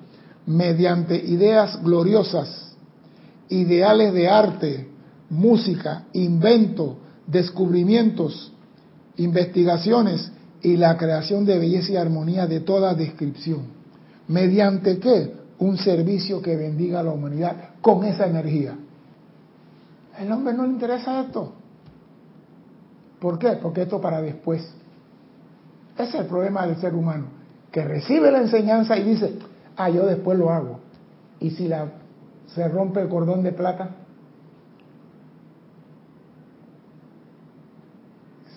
[0.46, 2.76] mediante ideas gloriosas,
[3.48, 4.88] ideales de arte,
[5.30, 8.52] música, invento, descubrimientos,
[9.16, 13.77] investigaciones y la creación de belleza y armonía de toda descripción.
[14.28, 15.34] ¿Mediante qué?
[15.58, 18.76] Un servicio que bendiga a la humanidad con esa energía.
[20.18, 21.52] El hombre no le interesa esto.
[23.18, 23.52] ¿Por qué?
[23.60, 24.62] Porque esto para después.
[25.94, 27.26] Ese es el problema del ser humano,
[27.72, 29.38] que recibe la enseñanza y dice,
[29.76, 30.78] ah, yo después lo hago.
[31.40, 31.88] ¿Y si la,
[32.46, 33.90] se rompe el cordón de plata?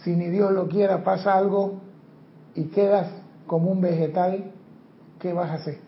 [0.03, 1.79] Si ni Dios lo quiera, pasa algo
[2.53, 3.07] y quedas
[3.47, 4.51] como un vegetal,
[5.21, 5.79] ¿qué vas a hacer?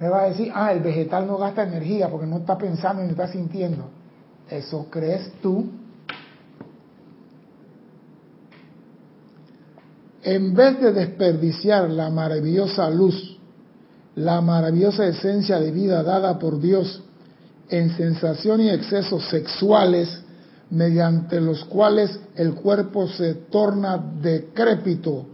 [0.00, 3.10] Me va a decir, ah, el vegetal no gasta energía porque no está pensando ni
[3.10, 3.84] está sintiendo.
[4.50, 5.70] ¿Eso crees tú?
[10.22, 13.36] en vez de desperdiciar la maravillosa luz,
[14.14, 17.02] la maravillosa esencia de vida dada por Dios
[17.68, 20.22] en sensación y excesos sexuales,
[20.70, 25.26] mediante los cuales el cuerpo se torna decrépito,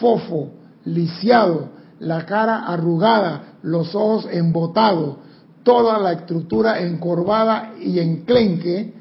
[0.00, 0.50] fofo,
[0.84, 1.68] lisiado,
[2.00, 5.16] la cara arrugada, los ojos embotados,
[5.62, 8.92] toda la estructura encorvada y enclenque,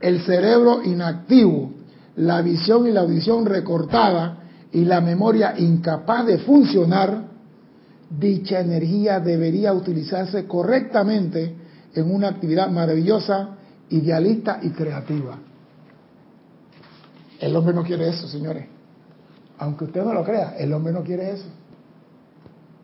[0.00, 1.70] el cerebro inactivo,
[2.16, 4.38] la visión y la audición recortada,
[4.72, 7.28] y la memoria incapaz de funcionar,
[8.10, 11.54] dicha energía debería utilizarse correctamente
[11.94, 13.50] en una actividad maravillosa,
[13.90, 15.38] idealista y creativa.
[17.38, 18.73] El hombre no quiere eso, señores.
[19.64, 21.48] Aunque usted no lo crea, el hombre no quiere eso.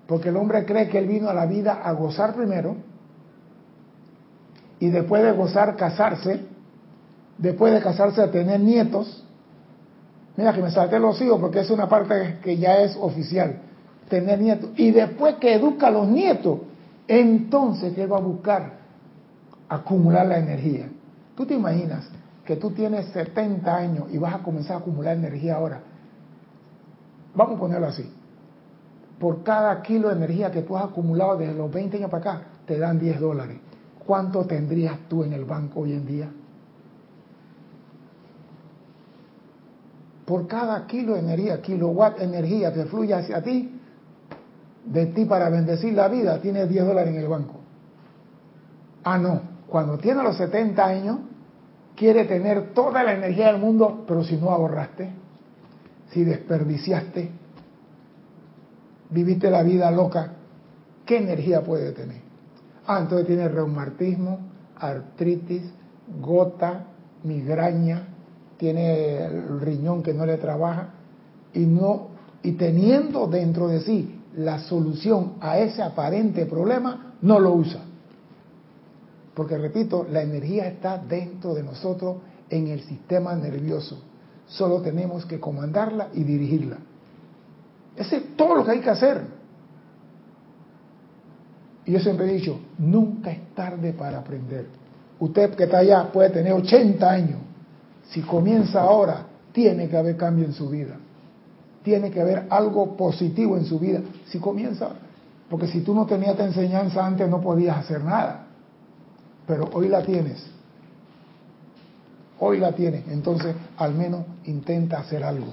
[0.06, 2.76] Porque el hombre cree que él vino a la vida a gozar primero
[4.80, 6.40] y después de gozar casarse,
[7.38, 9.24] después de casarse a tener nietos
[10.40, 13.56] Mira que me salté los hijos porque es una parte que ya es oficial,
[14.08, 14.70] tener nietos.
[14.76, 16.60] Y después que educa a los nietos,
[17.06, 18.78] entonces ¿qué va a buscar?
[19.68, 20.88] Acumular la energía.
[21.36, 22.08] ¿Tú te imaginas
[22.46, 25.82] que tú tienes 70 años y vas a comenzar a acumular energía ahora?
[27.34, 28.10] Vamos a ponerlo así.
[29.18, 32.46] Por cada kilo de energía que tú has acumulado desde los 20 años para acá,
[32.66, 33.58] te dan 10 dólares.
[34.06, 36.30] ¿Cuánto tendrías tú en el banco hoy en día?
[40.24, 43.78] Por cada kilo de energía, kilowatt energía que fluye hacia ti,
[44.84, 47.56] de ti para bendecir la vida, tienes 10 dólares en el banco.
[49.04, 49.40] Ah, no.
[49.66, 51.18] Cuando tiene los 70 años,
[51.94, 55.10] quiere tener toda la energía del mundo, pero si no ahorraste,
[56.12, 57.30] si desperdiciaste,
[59.10, 60.32] viviste la vida loca,
[61.04, 62.20] ¿qué energía puede tener?
[62.86, 64.38] Ah, entonces tiene reumatismo,
[64.76, 65.62] artritis,
[66.20, 66.86] gota,
[67.22, 68.08] migraña,
[68.56, 70.90] tiene el riñón que no le trabaja
[71.54, 72.08] y no
[72.42, 77.80] y teniendo dentro de sí la solución a ese aparente problema, no lo usa.
[79.34, 82.16] Porque repito, la energía está dentro de nosotros
[82.48, 84.02] en el sistema nervioso.
[84.50, 86.76] Solo tenemos que comandarla y dirigirla.
[87.96, 89.22] Ese es todo lo que hay que hacer.
[91.86, 94.66] Y yo siempre he dicho, nunca es tarde para aprender.
[95.20, 97.38] Usted que está allá puede tener 80 años.
[98.10, 100.96] Si comienza ahora, tiene que haber cambio en su vida.
[101.84, 104.00] Tiene que haber algo positivo en su vida.
[104.26, 104.90] Si comienza,
[105.48, 108.46] porque si tú no tenías esta enseñanza antes no podías hacer nada.
[109.46, 110.44] Pero hoy la tienes.
[112.40, 113.06] Hoy la tienes.
[113.08, 115.52] Entonces, al menos intenta hacer algo.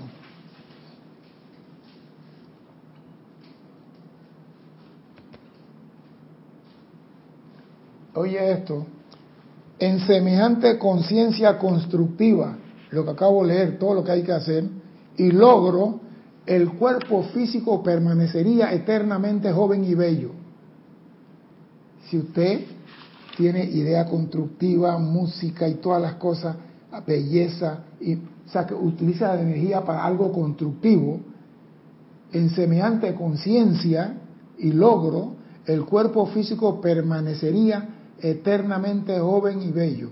[8.13, 8.87] Oye esto,
[9.77, 12.57] en semejante conciencia constructiva,
[12.89, 14.63] lo que acabo de leer, todo lo que hay que hacer,
[15.17, 15.99] y logro,
[16.47, 20.31] el cuerpo físico permanecería eternamente joven y bello.
[22.09, 22.61] Si usted
[23.35, 26.55] tiene idea constructiva, música y todas las cosas,
[27.05, 31.19] belleza, y, o sea, que utiliza la energía para algo constructivo,
[32.31, 34.17] en semejante conciencia
[34.57, 35.35] y logro,
[35.65, 40.09] el cuerpo físico permanecería eternamente joven y bello.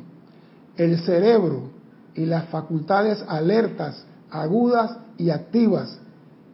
[0.77, 1.69] El cerebro
[2.13, 5.99] y las facultades alertas, agudas y activas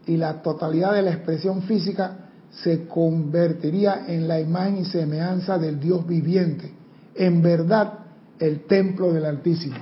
[0.06, 5.80] y la totalidad de la expresión física se convertiría en la imagen y semejanza del
[5.80, 6.72] Dios viviente,
[7.16, 8.00] en verdad
[8.40, 9.76] el templo del Altísimo,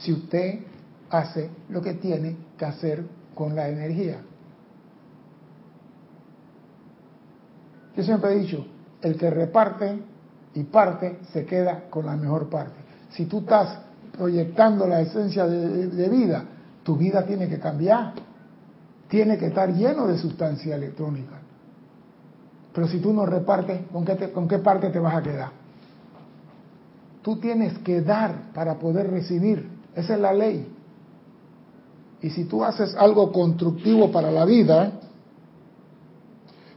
[0.00, 0.60] si usted
[1.10, 4.18] hace lo que tiene que hacer con la energía.
[7.96, 8.66] Yo siempre he dicho,
[9.02, 9.98] el que reparte
[10.54, 12.76] y parte se queda con la mejor parte.
[13.10, 13.80] Si tú estás
[14.16, 16.44] proyectando la esencia de, vida,
[16.82, 18.14] tu vida tiene que cambiar,
[19.08, 21.40] tiene que estar lleno de sustancia electrónica.
[22.72, 25.50] Pero si tú no repartes, ¿con qué, ¿con qué parte te vas a quedar?
[27.22, 29.79] Tú tienes que dar para poder recibir.
[29.94, 30.66] Esa es la ley.
[32.22, 34.92] Y si tú haces algo constructivo para la vida,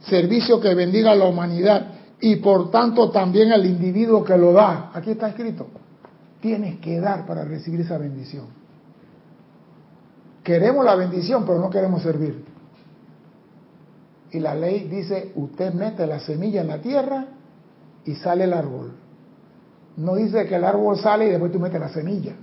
[0.08, 1.88] servicio que bendiga a la humanidad
[2.20, 4.90] y por tanto también al individuo que lo da.
[4.94, 5.66] Aquí está escrito.
[6.40, 8.46] Tienes que dar para recibir esa bendición.
[10.42, 12.44] Queremos la bendición, pero no queremos servir.
[14.30, 17.26] Y la ley dice, usted mete la semilla en la tierra
[18.04, 18.92] y sale el árbol.
[19.96, 22.34] No dice que el árbol sale y después tú metes la semilla.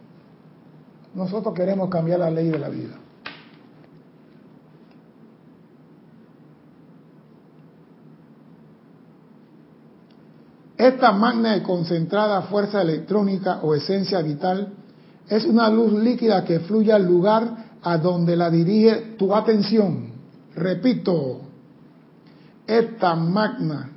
[1.13, 2.95] Nosotros queremos cambiar la ley de la vida.
[10.77, 14.73] Esta magna y concentrada fuerza electrónica o esencia vital
[15.29, 20.11] es una luz líquida que fluye al lugar a donde la dirige tu atención.
[20.55, 21.41] Repito,
[22.65, 23.91] esta magna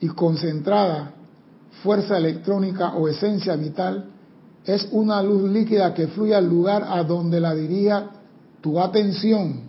[0.00, 1.12] y concentrada
[1.82, 4.13] fuerza electrónica o esencia vital
[4.64, 7.92] es una luz líquida que fluye al lugar a donde la dirige
[8.60, 9.60] tu atención.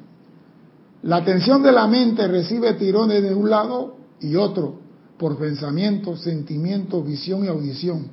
[1.03, 4.79] La atención de la mente recibe tirones de un lado y otro
[5.17, 8.07] por pensamiento, sentimiento, visión y audición.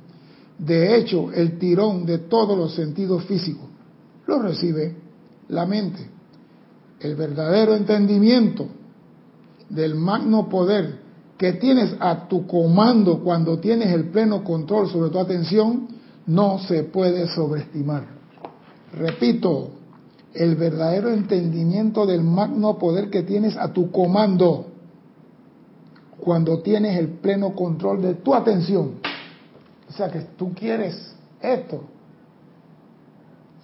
[0.57, 3.65] De hecho, el tirón de todos los sentidos físicos
[4.27, 4.95] lo recibe
[5.49, 6.09] la mente.
[6.99, 8.67] El verdadero entendimiento
[9.69, 11.01] del magno poder
[11.37, 15.87] que tienes a tu comando cuando tienes el pleno control sobre tu atención
[16.27, 18.05] no se puede sobreestimar.
[18.93, 19.71] Repito,
[20.33, 24.67] el verdadero entendimiento del magno poder que tienes a tu comando
[26.19, 28.93] cuando tienes el pleno control de tu atención.
[29.89, 31.83] O sea que tú quieres esto,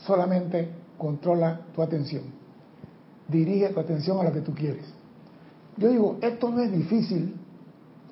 [0.05, 2.23] solamente controla tu atención.
[3.27, 4.85] Dirige tu atención a lo que tú quieres.
[5.77, 7.35] Yo digo, esto no es difícil.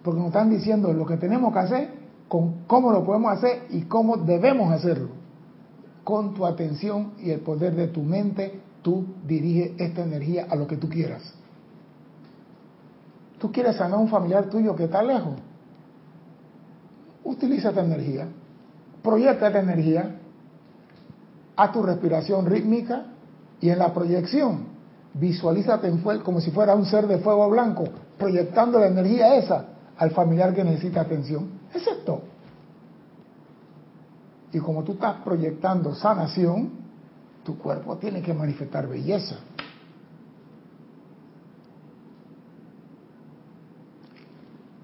[0.04, 1.90] Porque nos están diciendo lo que tenemos que hacer,
[2.28, 5.10] con cómo lo podemos hacer y cómo debemos hacerlo.
[6.04, 10.68] Con tu atención y el poder de tu mente, tú diriges esta energía a lo
[10.68, 11.34] que tú quieras.
[13.40, 15.36] Tú quieres sanar a un familiar tuyo que está lejos.
[17.24, 18.28] Utiliza esta energía,
[19.04, 20.16] proyecta esta energía,
[21.56, 23.08] haz tu respiración rítmica
[23.60, 24.78] y en la proyección
[25.14, 27.86] visualízate en fuego como si fuera un ser de fuego blanco,
[28.18, 29.66] proyectando la energía esa
[29.98, 31.57] al familiar que necesita atención.
[31.74, 32.22] Eso es todo.
[34.52, 36.72] Y como tú estás proyectando sanación,
[37.44, 39.38] tu cuerpo tiene que manifestar belleza.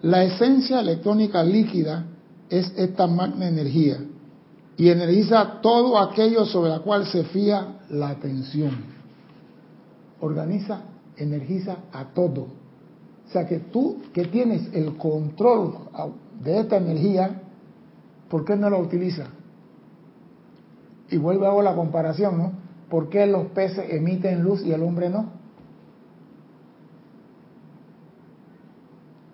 [0.01, 2.05] La esencia electrónica líquida
[2.49, 3.99] es esta magna energía
[4.75, 8.71] y energiza todo aquello sobre la cual se fía la atención.
[10.19, 10.81] Organiza,
[11.15, 12.41] energiza a todo.
[12.41, 15.73] O sea que tú que tienes el control
[16.43, 17.41] de esta energía,
[18.29, 19.27] ¿por qué no la utilizas?
[21.09, 22.51] Y vuelvo a la comparación, ¿no?
[22.89, 25.25] ¿Por qué los peces emiten luz y el hombre no?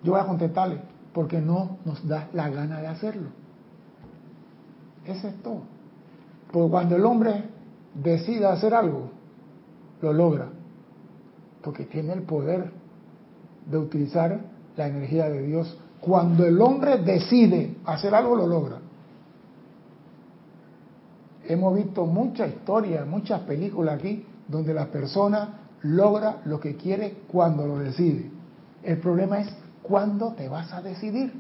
[0.04, 0.82] Yo voy a contestarle,
[1.14, 3.30] porque no nos da la gana de hacerlo.
[5.06, 5.62] Eso es todo.
[6.52, 7.44] Porque cuando el hombre
[7.96, 9.10] decida hacer algo,
[10.02, 10.50] lo logra.
[11.62, 12.72] Porque tiene el poder
[13.70, 14.40] de utilizar
[14.78, 15.78] la energía de Dios.
[16.02, 18.78] Cuando el hombre decide hacer algo, lo logra.
[21.48, 27.66] Hemos visto mucha historia, muchas películas aquí, donde la persona logra lo que quiere cuando
[27.66, 28.30] lo decide.
[28.84, 29.50] El problema es
[29.82, 31.34] cuándo te vas a decidir.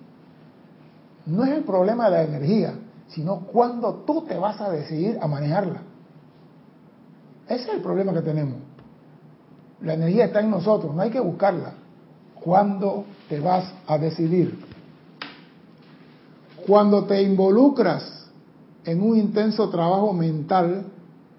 [1.26, 2.74] No es el problema de la energía,
[3.07, 5.82] sino cuándo tú te vas a decidir a manejarla.
[7.47, 8.57] Ese es el problema que tenemos.
[9.82, 11.74] La energía está en nosotros, no hay que buscarla.
[12.43, 14.60] ¿Cuándo te vas a decidir?
[16.66, 18.28] Cuando te involucras
[18.84, 20.86] en un intenso trabajo mental,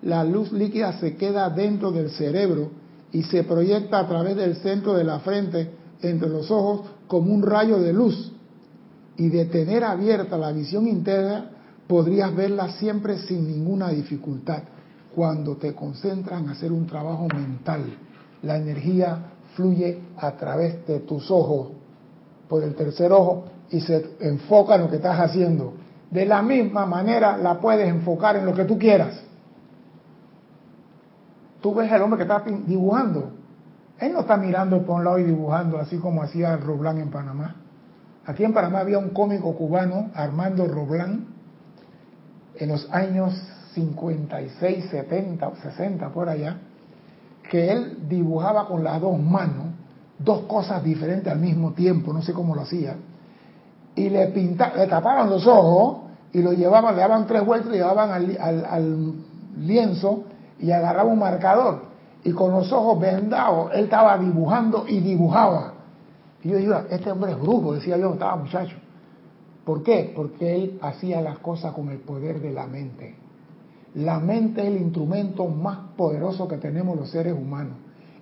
[0.03, 2.71] la luz líquida se queda dentro del cerebro
[3.13, 5.71] y se proyecta a través del centro de la frente
[6.01, 8.33] entre los ojos como un rayo de luz.
[9.17, 11.51] Y de tener abierta la visión interna,
[11.87, 14.63] podrías verla siempre sin ninguna dificultad.
[15.15, 17.85] Cuando te concentras en hacer un trabajo mental,
[18.43, 21.73] la energía fluye a través de tus ojos,
[22.51, 25.75] por el tercer ojo, y se enfoca en lo que estás haciendo.
[26.11, 29.23] De la misma manera la puedes enfocar en lo que tú quieras.
[31.61, 33.31] Tú ves al hombre que está dibujando.
[34.01, 37.55] Él no está mirando por un lado y dibujando así como hacía Roblán en Panamá.
[38.27, 41.27] Aquí en Panamá había un cómico cubano, Armando Roblán,
[42.57, 43.33] en los años
[43.75, 46.57] 56, 70 o 60 por allá,
[47.49, 49.80] que él dibujaba con las dos manos
[50.23, 52.97] dos cosas diferentes al mismo tiempo, no sé cómo lo hacía,
[53.95, 57.77] y le pintaban, le tapaban los ojos y lo llevaban, le daban tres vueltas y
[57.77, 59.15] llevaban al,
[59.59, 60.25] lienzo
[60.61, 61.83] y agarraba un marcador
[62.23, 65.75] y con los ojos vendados él estaba dibujando y dibujaba.
[66.43, 68.77] Y yo digo, este hombre es brujo, decía yo, estaba muchacho.
[69.65, 70.13] ¿Por qué?
[70.15, 73.17] Porque él hacía las cosas con el poder de la mente.
[73.95, 77.75] La mente es el instrumento más poderoso que tenemos los seres humanos.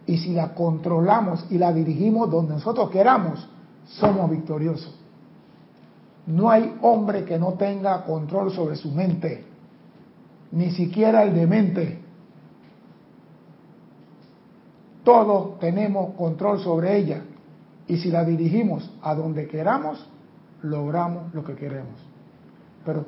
[0.08, 3.46] Y si la controlamos y la dirigimos donde nosotros queramos,
[3.84, 4.98] somos victoriosos.
[6.26, 9.44] No hay hombre que no tenga control sobre su mente,
[10.50, 11.98] ni siquiera el de mente.
[15.04, 17.22] Todos tenemos control sobre ella
[17.86, 20.08] y si la dirigimos a donde queramos,
[20.62, 22.00] logramos lo que queremos.
[22.82, 23.04] Pero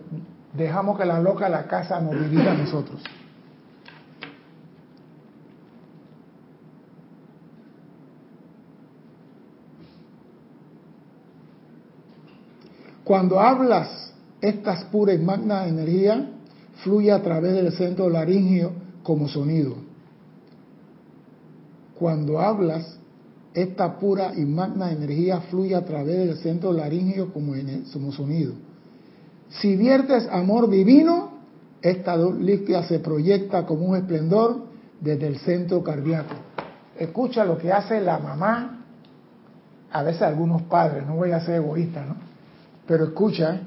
[0.53, 3.03] dejamos que la loca de la casa nos dirija a nosotros.
[13.11, 16.31] Cuando hablas estas puras y magna energía,
[16.85, 18.71] fluye a través del centro laringio
[19.03, 19.75] como sonido.
[21.99, 23.01] Cuando hablas,
[23.53, 27.55] esta pura y magna energía fluye a través del centro laringio como,
[27.93, 28.53] como sonido.
[29.49, 31.33] Si viertes amor divino,
[31.83, 34.67] esta líquida se proyecta como un esplendor
[35.01, 36.37] desde el centro cardíaco.
[36.97, 38.85] Escucha lo que hace la mamá,
[39.91, 42.30] a veces algunos padres, no voy a ser egoísta, ¿no?
[42.91, 43.61] Pero escucha,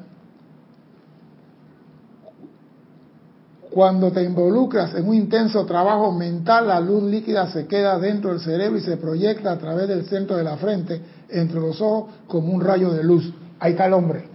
[3.69, 8.41] cuando te involucras en un intenso trabajo mental, la luz líquida se queda dentro del
[8.41, 12.51] cerebro y se proyecta a través del centro de la frente, entre los ojos, como
[12.51, 13.33] un rayo de luz.
[13.61, 14.25] Ahí está el hombre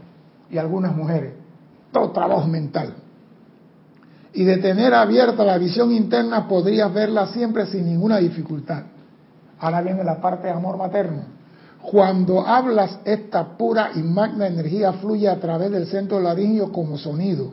[0.51, 1.35] y algunas mujeres.
[1.93, 2.95] Todo trabajo mental.
[4.33, 8.85] Y de tener abierta la visión interna podrías verla siempre sin ninguna dificultad.
[9.59, 11.38] Ahora viene la parte de amor materno.
[11.83, 17.53] Cuando hablas, esta pura y magna energía fluye a través del centro laringio como sonido.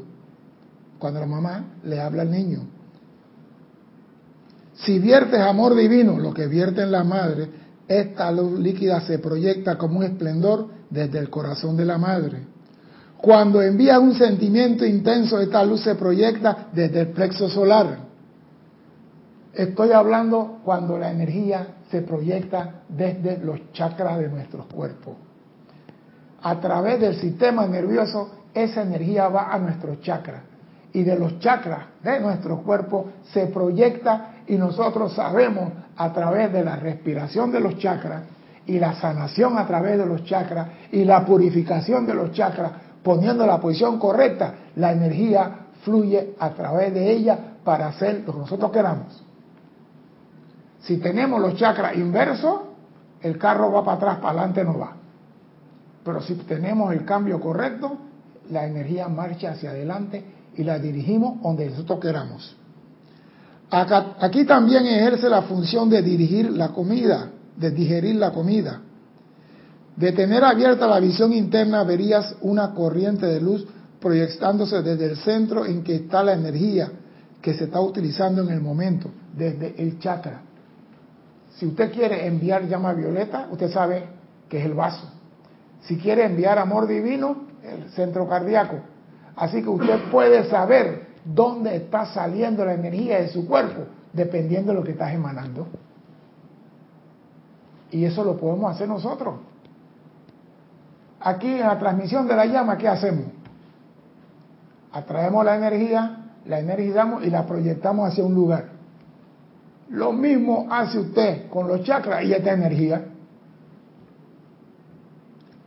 [0.99, 2.61] Cuando la mamá le habla al niño.
[4.76, 7.49] Si viertes amor divino, lo que vierte en la madre,
[7.88, 12.39] esta luz líquida se proyecta como un esplendor desde el corazón de la madre.
[13.17, 18.05] Cuando envías un sentimiento intenso, esta luz se proyecta desde el plexo solar.
[19.56, 25.14] Estoy hablando cuando la energía se proyecta desde los chakras de nuestros cuerpos.
[26.41, 30.41] A través del sistema nervioso, esa energía va a nuestros chakras.
[30.91, 36.64] Y de los chakras de nuestro cuerpo se proyecta y nosotros sabemos a través de
[36.64, 38.24] la respiración de los chakras
[38.66, 43.45] y la sanación a través de los chakras y la purificación de los chakras, poniendo
[43.45, 48.72] la posición correcta, la energía fluye a través de ella para hacer lo que nosotros
[48.72, 49.24] queramos.
[50.86, 52.61] Si tenemos los chakras inversos,
[53.21, 54.95] el carro va para atrás, para adelante no va.
[56.03, 57.97] Pero si tenemos el cambio correcto,
[58.51, 60.23] la energía marcha hacia adelante
[60.55, 62.55] y la dirigimos donde nosotros queramos.
[63.71, 68.81] aquí también ejerce la función de dirigir la comida, de digerir la comida.
[69.95, 73.65] De tener abierta la visión interna verías una corriente de luz
[73.99, 76.91] proyectándose desde el centro en que está la energía
[77.41, 80.41] que se está utilizando en el momento, desde el chakra.
[81.56, 84.03] Si usted quiere enviar llama violeta, usted sabe
[84.49, 85.10] que es el vaso.
[85.82, 88.78] Si quiere enviar amor divino, el centro cardíaco.
[89.36, 93.84] Así que usted puede saber dónde está saliendo la energía de su cuerpo,
[94.14, 95.68] dependiendo de lo que estás emanando.
[97.91, 99.36] Y eso lo podemos hacer nosotros.
[101.22, 103.26] Aquí en la transmisión de la llama, ¿qué hacemos?
[104.91, 108.74] Atraemos la energía, la energizamos y la proyectamos hacia un lugar.
[109.89, 113.05] Lo mismo hace usted con los chakras y esta energía.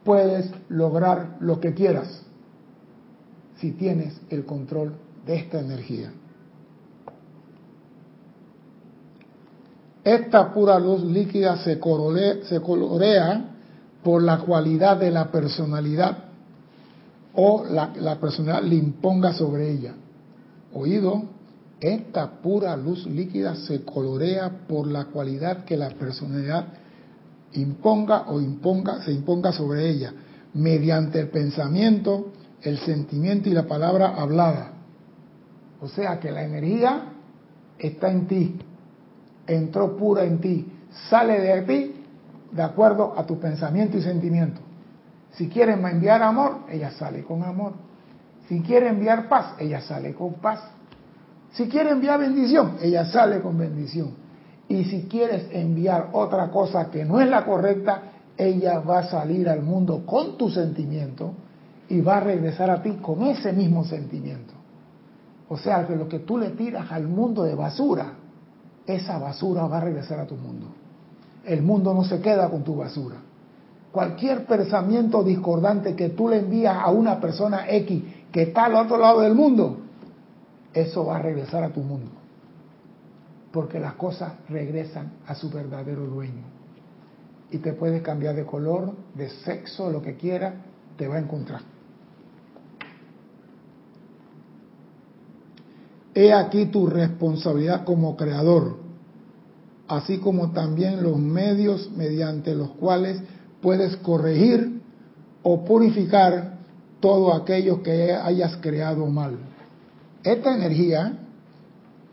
[0.04, 2.22] Puedes lograr lo que quieras
[3.56, 4.94] si tienes el control
[5.26, 6.12] de esta energía.
[10.02, 11.78] Esta pura luz líquida se,
[12.44, 13.44] se colorea
[14.02, 16.24] por la cualidad de la personalidad
[17.34, 19.94] o la, la personalidad le imponga sobre ella.
[20.72, 21.24] Oído,
[21.80, 26.66] esta pura luz líquida se colorea por la cualidad que la personalidad
[27.52, 30.12] imponga o imponga, se imponga sobre ella,
[30.54, 34.72] mediante el pensamiento, el sentimiento y la palabra hablada.
[35.80, 37.12] O sea que la energía
[37.78, 38.58] está en ti,
[39.46, 40.66] entró pura en ti,
[41.08, 41.94] sale de ti
[42.50, 44.60] de acuerdo a tu pensamiento y sentimiento.
[45.32, 47.74] Si quieres enviar amor, ella sale con amor.
[48.48, 50.60] Si quiere enviar paz, ella sale con paz.
[51.52, 54.10] Si quiere enviar bendición, ella sale con bendición.
[54.68, 58.02] Y si quieres enviar otra cosa que no es la correcta,
[58.36, 61.32] ella va a salir al mundo con tu sentimiento
[61.88, 64.54] y va a regresar a ti con ese mismo sentimiento.
[65.48, 68.12] O sea que lo que tú le tiras al mundo de basura,
[68.86, 70.66] esa basura va a regresar a tu mundo.
[71.44, 73.16] El mundo no se queda con tu basura.
[73.90, 78.98] Cualquier pensamiento discordante que tú le envías a una persona X que está al otro
[78.98, 79.78] lado del mundo,
[80.80, 82.10] eso va a regresar a tu mundo.
[83.52, 86.44] Porque las cosas regresan a su verdadero dueño.
[87.50, 90.54] Y te puedes cambiar de color, de sexo, lo que quiera,
[90.96, 91.62] te va a encontrar.
[96.14, 98.76] He aquí tu responsabilidad como creador,
[99.86, 103.22] así como también los medios mediante los cuales
[103.62, 104.82] puedes corregir
[105.42, 106.58] o purificar
[107.00, 109.38] todo aquello que hayas creado mal.
[110.28, 111.14] Esta energía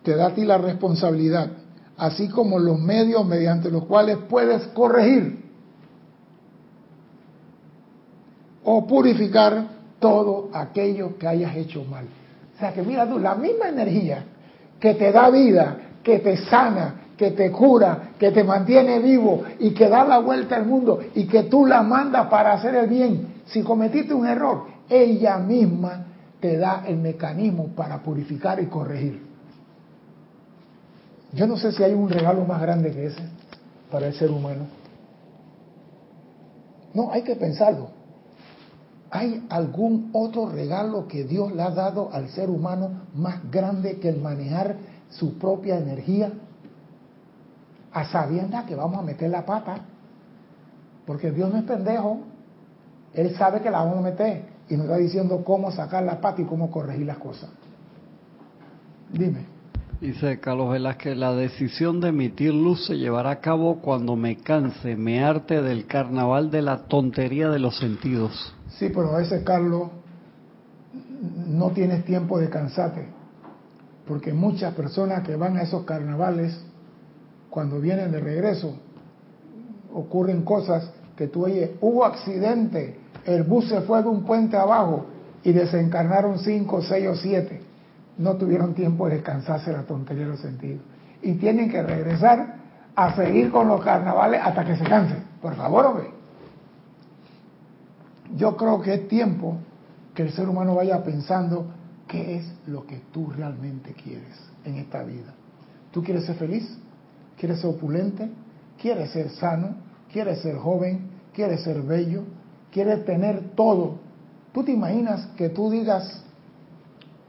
[0.02, 1.50] te da a ti la responsabilidad,
[1.98, 5.44] así como los medios mediante los cuales puedes corregir
[8.64, 9.66] o purificar
[10.00, 12.06] todo aquello que hayas hecho mal.
[12.56, 14.24] O sea que mira tú, la misma energía
[14.80, 19.72] que te da vida, que te sana, que te cura, que te mantiene vivo y
[19.72, 23.42] que da la vuelta al mundo y que tú la mandas para hacer el bien.
[23.48, 29.22] Si cometiste un error, ella misma te da el mecanismo para purificar y corregir.
[31.34, 33.22] Yo no sé si hay un regalo más grande que ese
[33.92, 34.66] para el ser humano.
[36.94, 37.90] No, hay que pensarlo.
[39.12, 44.10] ¿Hay algún otro regalo que Dios le ha dado al ser humano más grande que
[44.10, 44.76] el manejar
[45.10, 46.32] su propia energía?
[47.92, 49.80] A sabiendas que vamos a meter la pata.
[51.06, 52.20] Porque Dios no es pendejo.
[53.14, 56.42] Él sabe que la vamos a meter y nos está diciendo cómo sacar la pata
[56.42, 57.50] y cómo corregir las cosas.
[59.12, 59.56] Dime.
[60.02, 64.96] Dice Carlos Velázquez, la decisión de emitir luz se llevará a cabo cuando me canse,
[64.98, 68.54] me arte del carnaval de la tontería de los sentidos.
[68.78, 69.90] Sí, pero a veces, Carlos,
[71.48, 73.08] no tienes tiempo de cansarte,
[74.06, 76.62] porque muchas personas que van a esos carnavales,
[77.50, 78.76] cuando vienen de regreso,
[79.94, 85.06] ocurren cosas que tú oyes, hubo accidente, el bus se fue de un puente abajo
[85.44, 87.66] y desencarnaron cinco, seis o siete
[88.18, 90.82] no tuvieron tiempo de descansarse la tontería de los sentidos.
[91.22, 92.56] Y tienen que regresar
[92.96, 95.24] a seguir con los carnavales hasta que se cansen.
[95.42, 96.10] Por favor, hombre.
[98.36, 99.58] Yo creo que es tiempo
[100.14, 101.68] que el ser humano vaya pensando
[102.08, 105.34] qué es lo que tú realmente quieres en esta vida.
[105.92, 106.78] ¿Tú quieres ser feliz?
[107.38, 108.30] ¿Quieres ser opulente?
[108.82, 109.76] ¿Quieres ser sano?
[110.12, 111.10] ¿Quieres ser joven?
[111.34, 112.24] ¿Quieres ser bello?
[112.76, 113.94] ¿Quieres tener todo?
[114.52, 116.22] ¿Tú te imaginas que tú digas,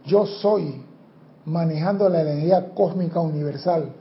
[0.04, 0.82] yo soy
[1.44, 3.92] manejando la energía cósmica universal,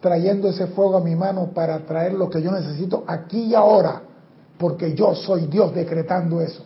[0.00, 4.00] trayendo ese fuego a mi mano para traer lo que yo necesito aquí y ahora,
[4.56, 6.64] porque yo soy Dios decretando eso.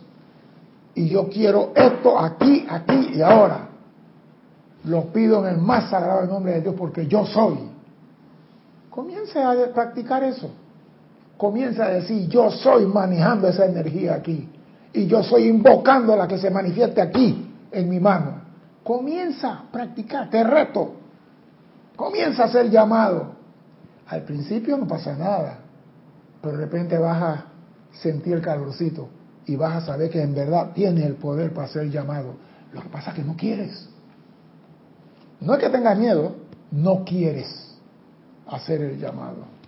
[0.95, 3.67] Y yo quiero esto aquí, aquí y ahora.
[4.85, 7.57] Lo pido en el más sagrado nombre de Dios porque yo soy.
[8.89, 10.49] Comience a practicar eso.
[11.39, 14.45] Comience a decir, yo soy manejando esa energía aquí.
[14.91, 18.41] Y yo soy invocando la que se manifieste aquí en mi mano.
[18.83, 20.95] Comienza a practicar, te reto.
[21.95, 23.35] Comienza a ser llamado.
[24.07, 25.59] Al principio no pasa nada,
[26.41, 27.45] pero de repente vas a
[27.93, 29.07] sentir el calorcito
[29.45, 32.33] y vas a saber que en verdad tienes el poder para ser llamado.
[32.73, 33.87] Lo que pasa es que no quieres.
[35.39, 36.35] No es que tengas miedo,
[36.69, 37.79] no quieres
[38.45, 39.58] hacer el llamado.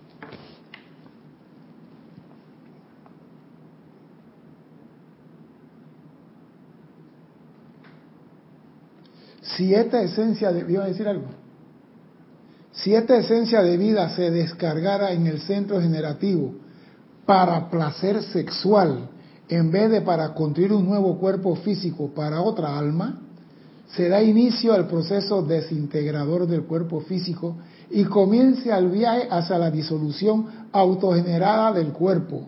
[9.56, 11.26] Si esta esencia de, ¿iba a decir algo?
[12.72, 16.54] Si esta esencia de vida se descargara en el centro generativo
[17.26, 19.10] para placer sexual,
[19.48, 23.20] en vez de para construir un nuevo cuerpo físico para otra alma,
[23.88, 27.56] se da inicio al proceso desintegrador del cuerpo físico
[27.90, 32.42] y comienza el viaje hacia la disolución autogenerada del cuerpo.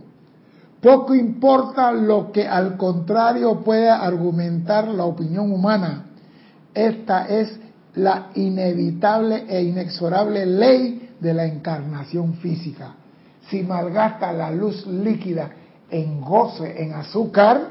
[0.80, 6.06] Poco importa lo que al contrario pueda argumentar la opinión humana,
[6.74, 7.58] esta es
[7.94, 12.94] la inevitable e inexorable ley de la encarnación física.
[13.48, 15.50] Si malgasta la luz líquida
[15.90, 17.68] en goce, en azúcar,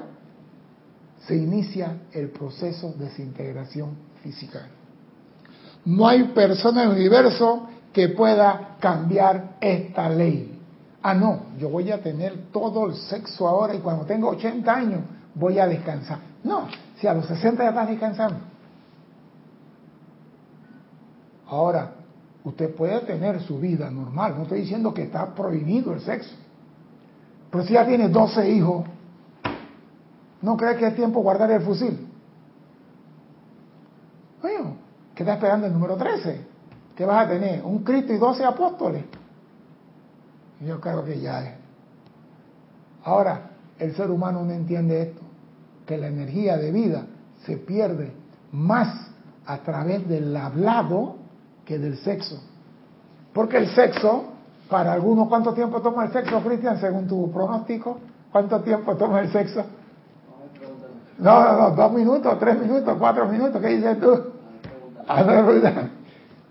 [1.28, 4.68] se inicia el proceso de desintegración física.
[5.86, 10.60] No hay persona en el universo que pueda cambiar esta ley.
[11.02, 15.02] Ah, no, yo voy a tener todo el sexo ahora y cuando tengo 80 años
[15.36, 16.20] voy a descansar.
[16.44, 16.68] No,
[17.00, 18.53] si a los 60 ya estás descansando.
[21.54, 21.92] Ahora,
[22.44, 26.34] usted puede tener su vida normal, no estoy diciendo que está prohibido el sexo.
[27.52, 28.86] Pero si ya tiene 12 hijos,
[30.42, 32.08] ¿no cree que es tiempo guardar el fusil?
[34.42, 34.78] Bueno,
[35.14, 36.42] ¿qué está esperando el número 13?
[36.96, 37.64] ¿Qué vas a tener?
[37.64, 39.04] ¿Un Cristo y 12 apóstoles?
[40.60, 41.54] Yo creo que ya es.
[43.04, 45.22] Ahora, el ser humano no entiende esto,
[45.86, 47.06] que la energía de vida
[47.46, 48.12] se pierde
[48.52, 49.12] más
[49.46, 51.22] a través del hablado
[51.66, 52.42] que del sexo.
[53.34, 54.26] Porque el sexo,
[54.70, 58.00] para algunos, ¿cuánto tiempo toma el sexo, Cristian, según tu pronóstico?
[58.32, 59.64] ¿Cuánto tiempo toma el sexo?
[61.18, 64.34] No, no, no, dos minutos, tres minutos, cuatro minutos, ¿qué dices tú?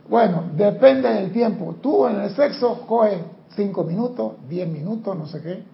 [0.09, 1.77] Bueno, depende del tiempo.
[1.81, 3.19] Tú en el sexo coges
[3.57, 5.65] cinco minutos, diez minutos, no sé qué.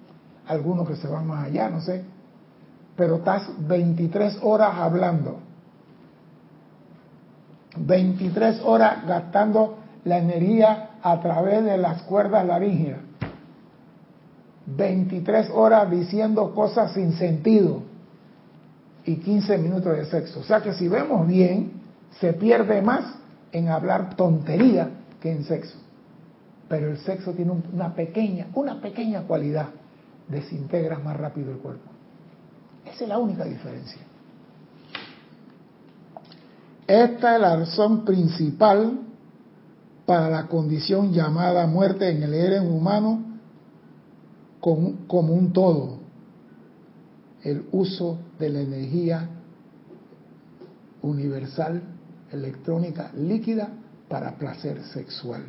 [0.46, 2.04] Algunos que se van más allá, no sé.
[2.96, 5.47] Pero estás 23 horas hablando.
[7.86, 13.00] 23 horas gastando la energía a través de las cuerdas laríngeas.
[14.66, 17.82] 23 horas diciendo cosas sin sentido
[19.04, 20.40] y 15 minutos de sexo.
[20.40, 21.72] O sea que si vemos bien,
[22.20, 23.14] se pierde más
[23.52, 25.78] en hablar tontería que en sexo.
[26.68, 29.68] Pero el sexo tiene una pequeña, una pequeña cualidad,
[30.28, 31.90] desintegra más rápido el cuerpo.
[32.84, 34.02] Esa es la única diferencia.
[36.88, 39.00] Esta es la razón principal
[40.06, 43.24] para la condición llamada muerte en el ser humano
[44.58, 45.98] como, un todo,
[47.42, 49.28] el uso de la energía
[51.02, 51.82] universal
[52.32, 53.68] electrónica líquida
[54.08, 55.42] para placer sexual.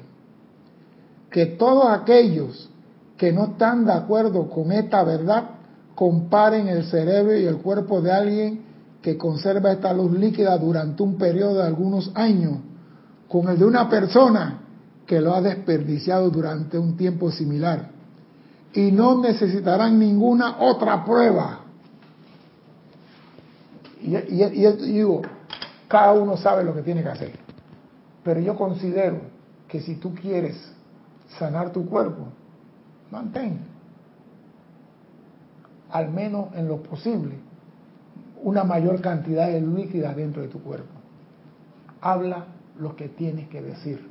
[1.31, 2.69] Que todos aquellos
[3.15, 5.51] que no están de acuerdo con esta verdad
[5.95, 8.68] comparen el cerebro y el cuerpo de alguien
[9.01, 12.59] que conserva esta luz líquida durante un periodo de algunos años
[13.27, 14.61] con el de una persona
[15.05, 17.89] que lo ha desperdiciado durante un tiempo similar
[18.73, 21.61] y no necesitarán ninguna otra prueba.
[24.01, 25.21] Y, y, digo,
[25.87, 27.31] cada uno sabe lo que tiene que hacer.
[28.23, 29.21] Pero yo considero
[29.67, 30.55] que si tú quieres
[31.37, 32.27] sanar tu cuerpo,
[33.11, 33.59] mantén,
[35.91, 37.39] al menos en lo posible,
[38.43, 40.93] una mayor cantidad de líquida dentro de tu cuerpo.
[42.01, 42.45] Habla
[42.77, 44.09] lo que tienes que decir.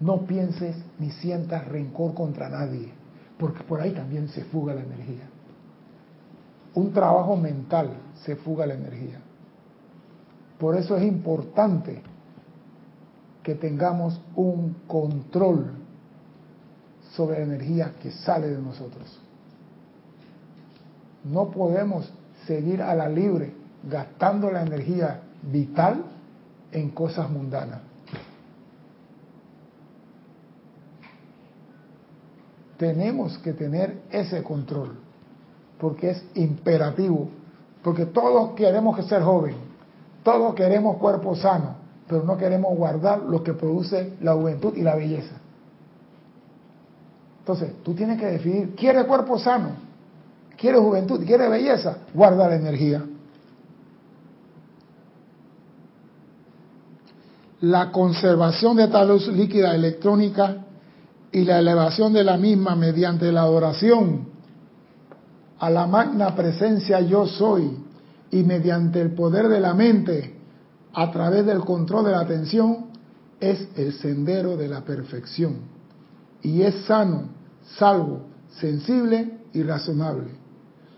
[0.00, 2.92] No pienses ni sientas rencor contra nadie,
[3.38, 5.28] porque por ahí también se fuga la energía.
[6.74, 7.90] Un trabajo mental
[8.24, 9.20] se fuga la energía.
[10.58, 12.02] Por eso es importante
[13.42, 15.72] que tengamos un control
[17.14, 19.20] sobre la energía que sale de nosotros.
[21.24, 22.12] No podemos
[22.46, 23.52] seguir a la libre
[23.88, 26.04] gastando la energía vital
[26.72, 27.80] en cosas mundanas.
[32.76, 34.96] Tenemos que tener ese control,
[35.78, 37.28] porque es imperativo,
[37.82, 39.54] porque todos queremos que ser joven,
[40.22, 41.76] todos queremos cuerpo sano,
[42.08, 45.36] pero no queremos guardar lo que produce la juventud y la belleza.
[47.40, 49.83] Entonces, tú tienes que decidir, ¿quieres cuerpo sano?
[50.56, 51.24] ¿Quieres juventud?
[51.24, 51.98] ¿Quieres belleza?
[52.12, 53.04] Guarda la energía.
[57.60, 60.64] La conservación de tal luz líquida electrónica
[61.32, 64.34] y la elevación de la misma mediante la adoración
[65.58, 67.78] a la magna presencia yo soy
[68.30, 70.34] y mediante el poder de la mente
[70.92, 72.86] a través del control de la atención
[73.40, 75.56] es el sendero de la perfección
[76.42, 77.28] y es sano,
[77.78, 78.26] salvo,
[78.60, 80.43] sensible y razonable.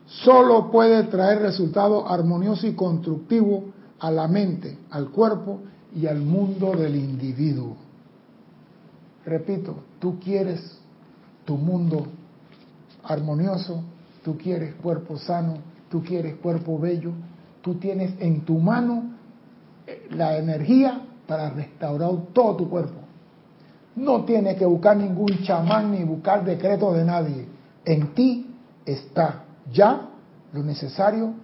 [0.06, 3.64] Solo puede traer resultado armonioso y constructivo
[3.98, 5.60] a la mente, al cuerpo
[5.94, 7.76] y al mundo del individuo.
[9.24, 10.78] Repito, tú quieres
[11.44, 12.06] tu mundo
[13.02, 13.82] armonioso,
[14.22, 15.54] tú quieres cuerpo sano,
[15.90, 17.12] tú quieres cuerpo bello,
[17.60, 19.10] tú tienes en tu mano
[19.86, 23.00] eh, la energía para restaurar todo tu cuerpo.
[23.96, 27.46] No tienes que buscar ningún chamán ni buscar decreto de nadie.
[27.84, 28.54] En ti
[28.84, 30.08] está ya
[30.52, 31.34] lo necesario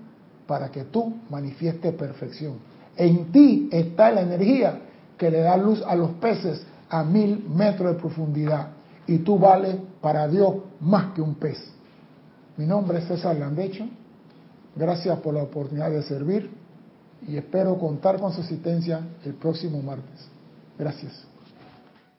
[0.47, 2.55] para que tú manifiestes perfección.
[2.97, 4.81] En ti está la energía
[5.17, 8.69] que le da luz a los peces a mil metros de profundidad.
[9.07, 11.59] Y tú vales para Dios más que un pez.
[12.57, 13.87] Mi nombre es César Landecho.
[14.77, 16.51] Gracias por la oportunidad de servir
[17.27, 20.29] y espero contar con su asistencia el próximo martes.
[20.79, 21.32] Gracias.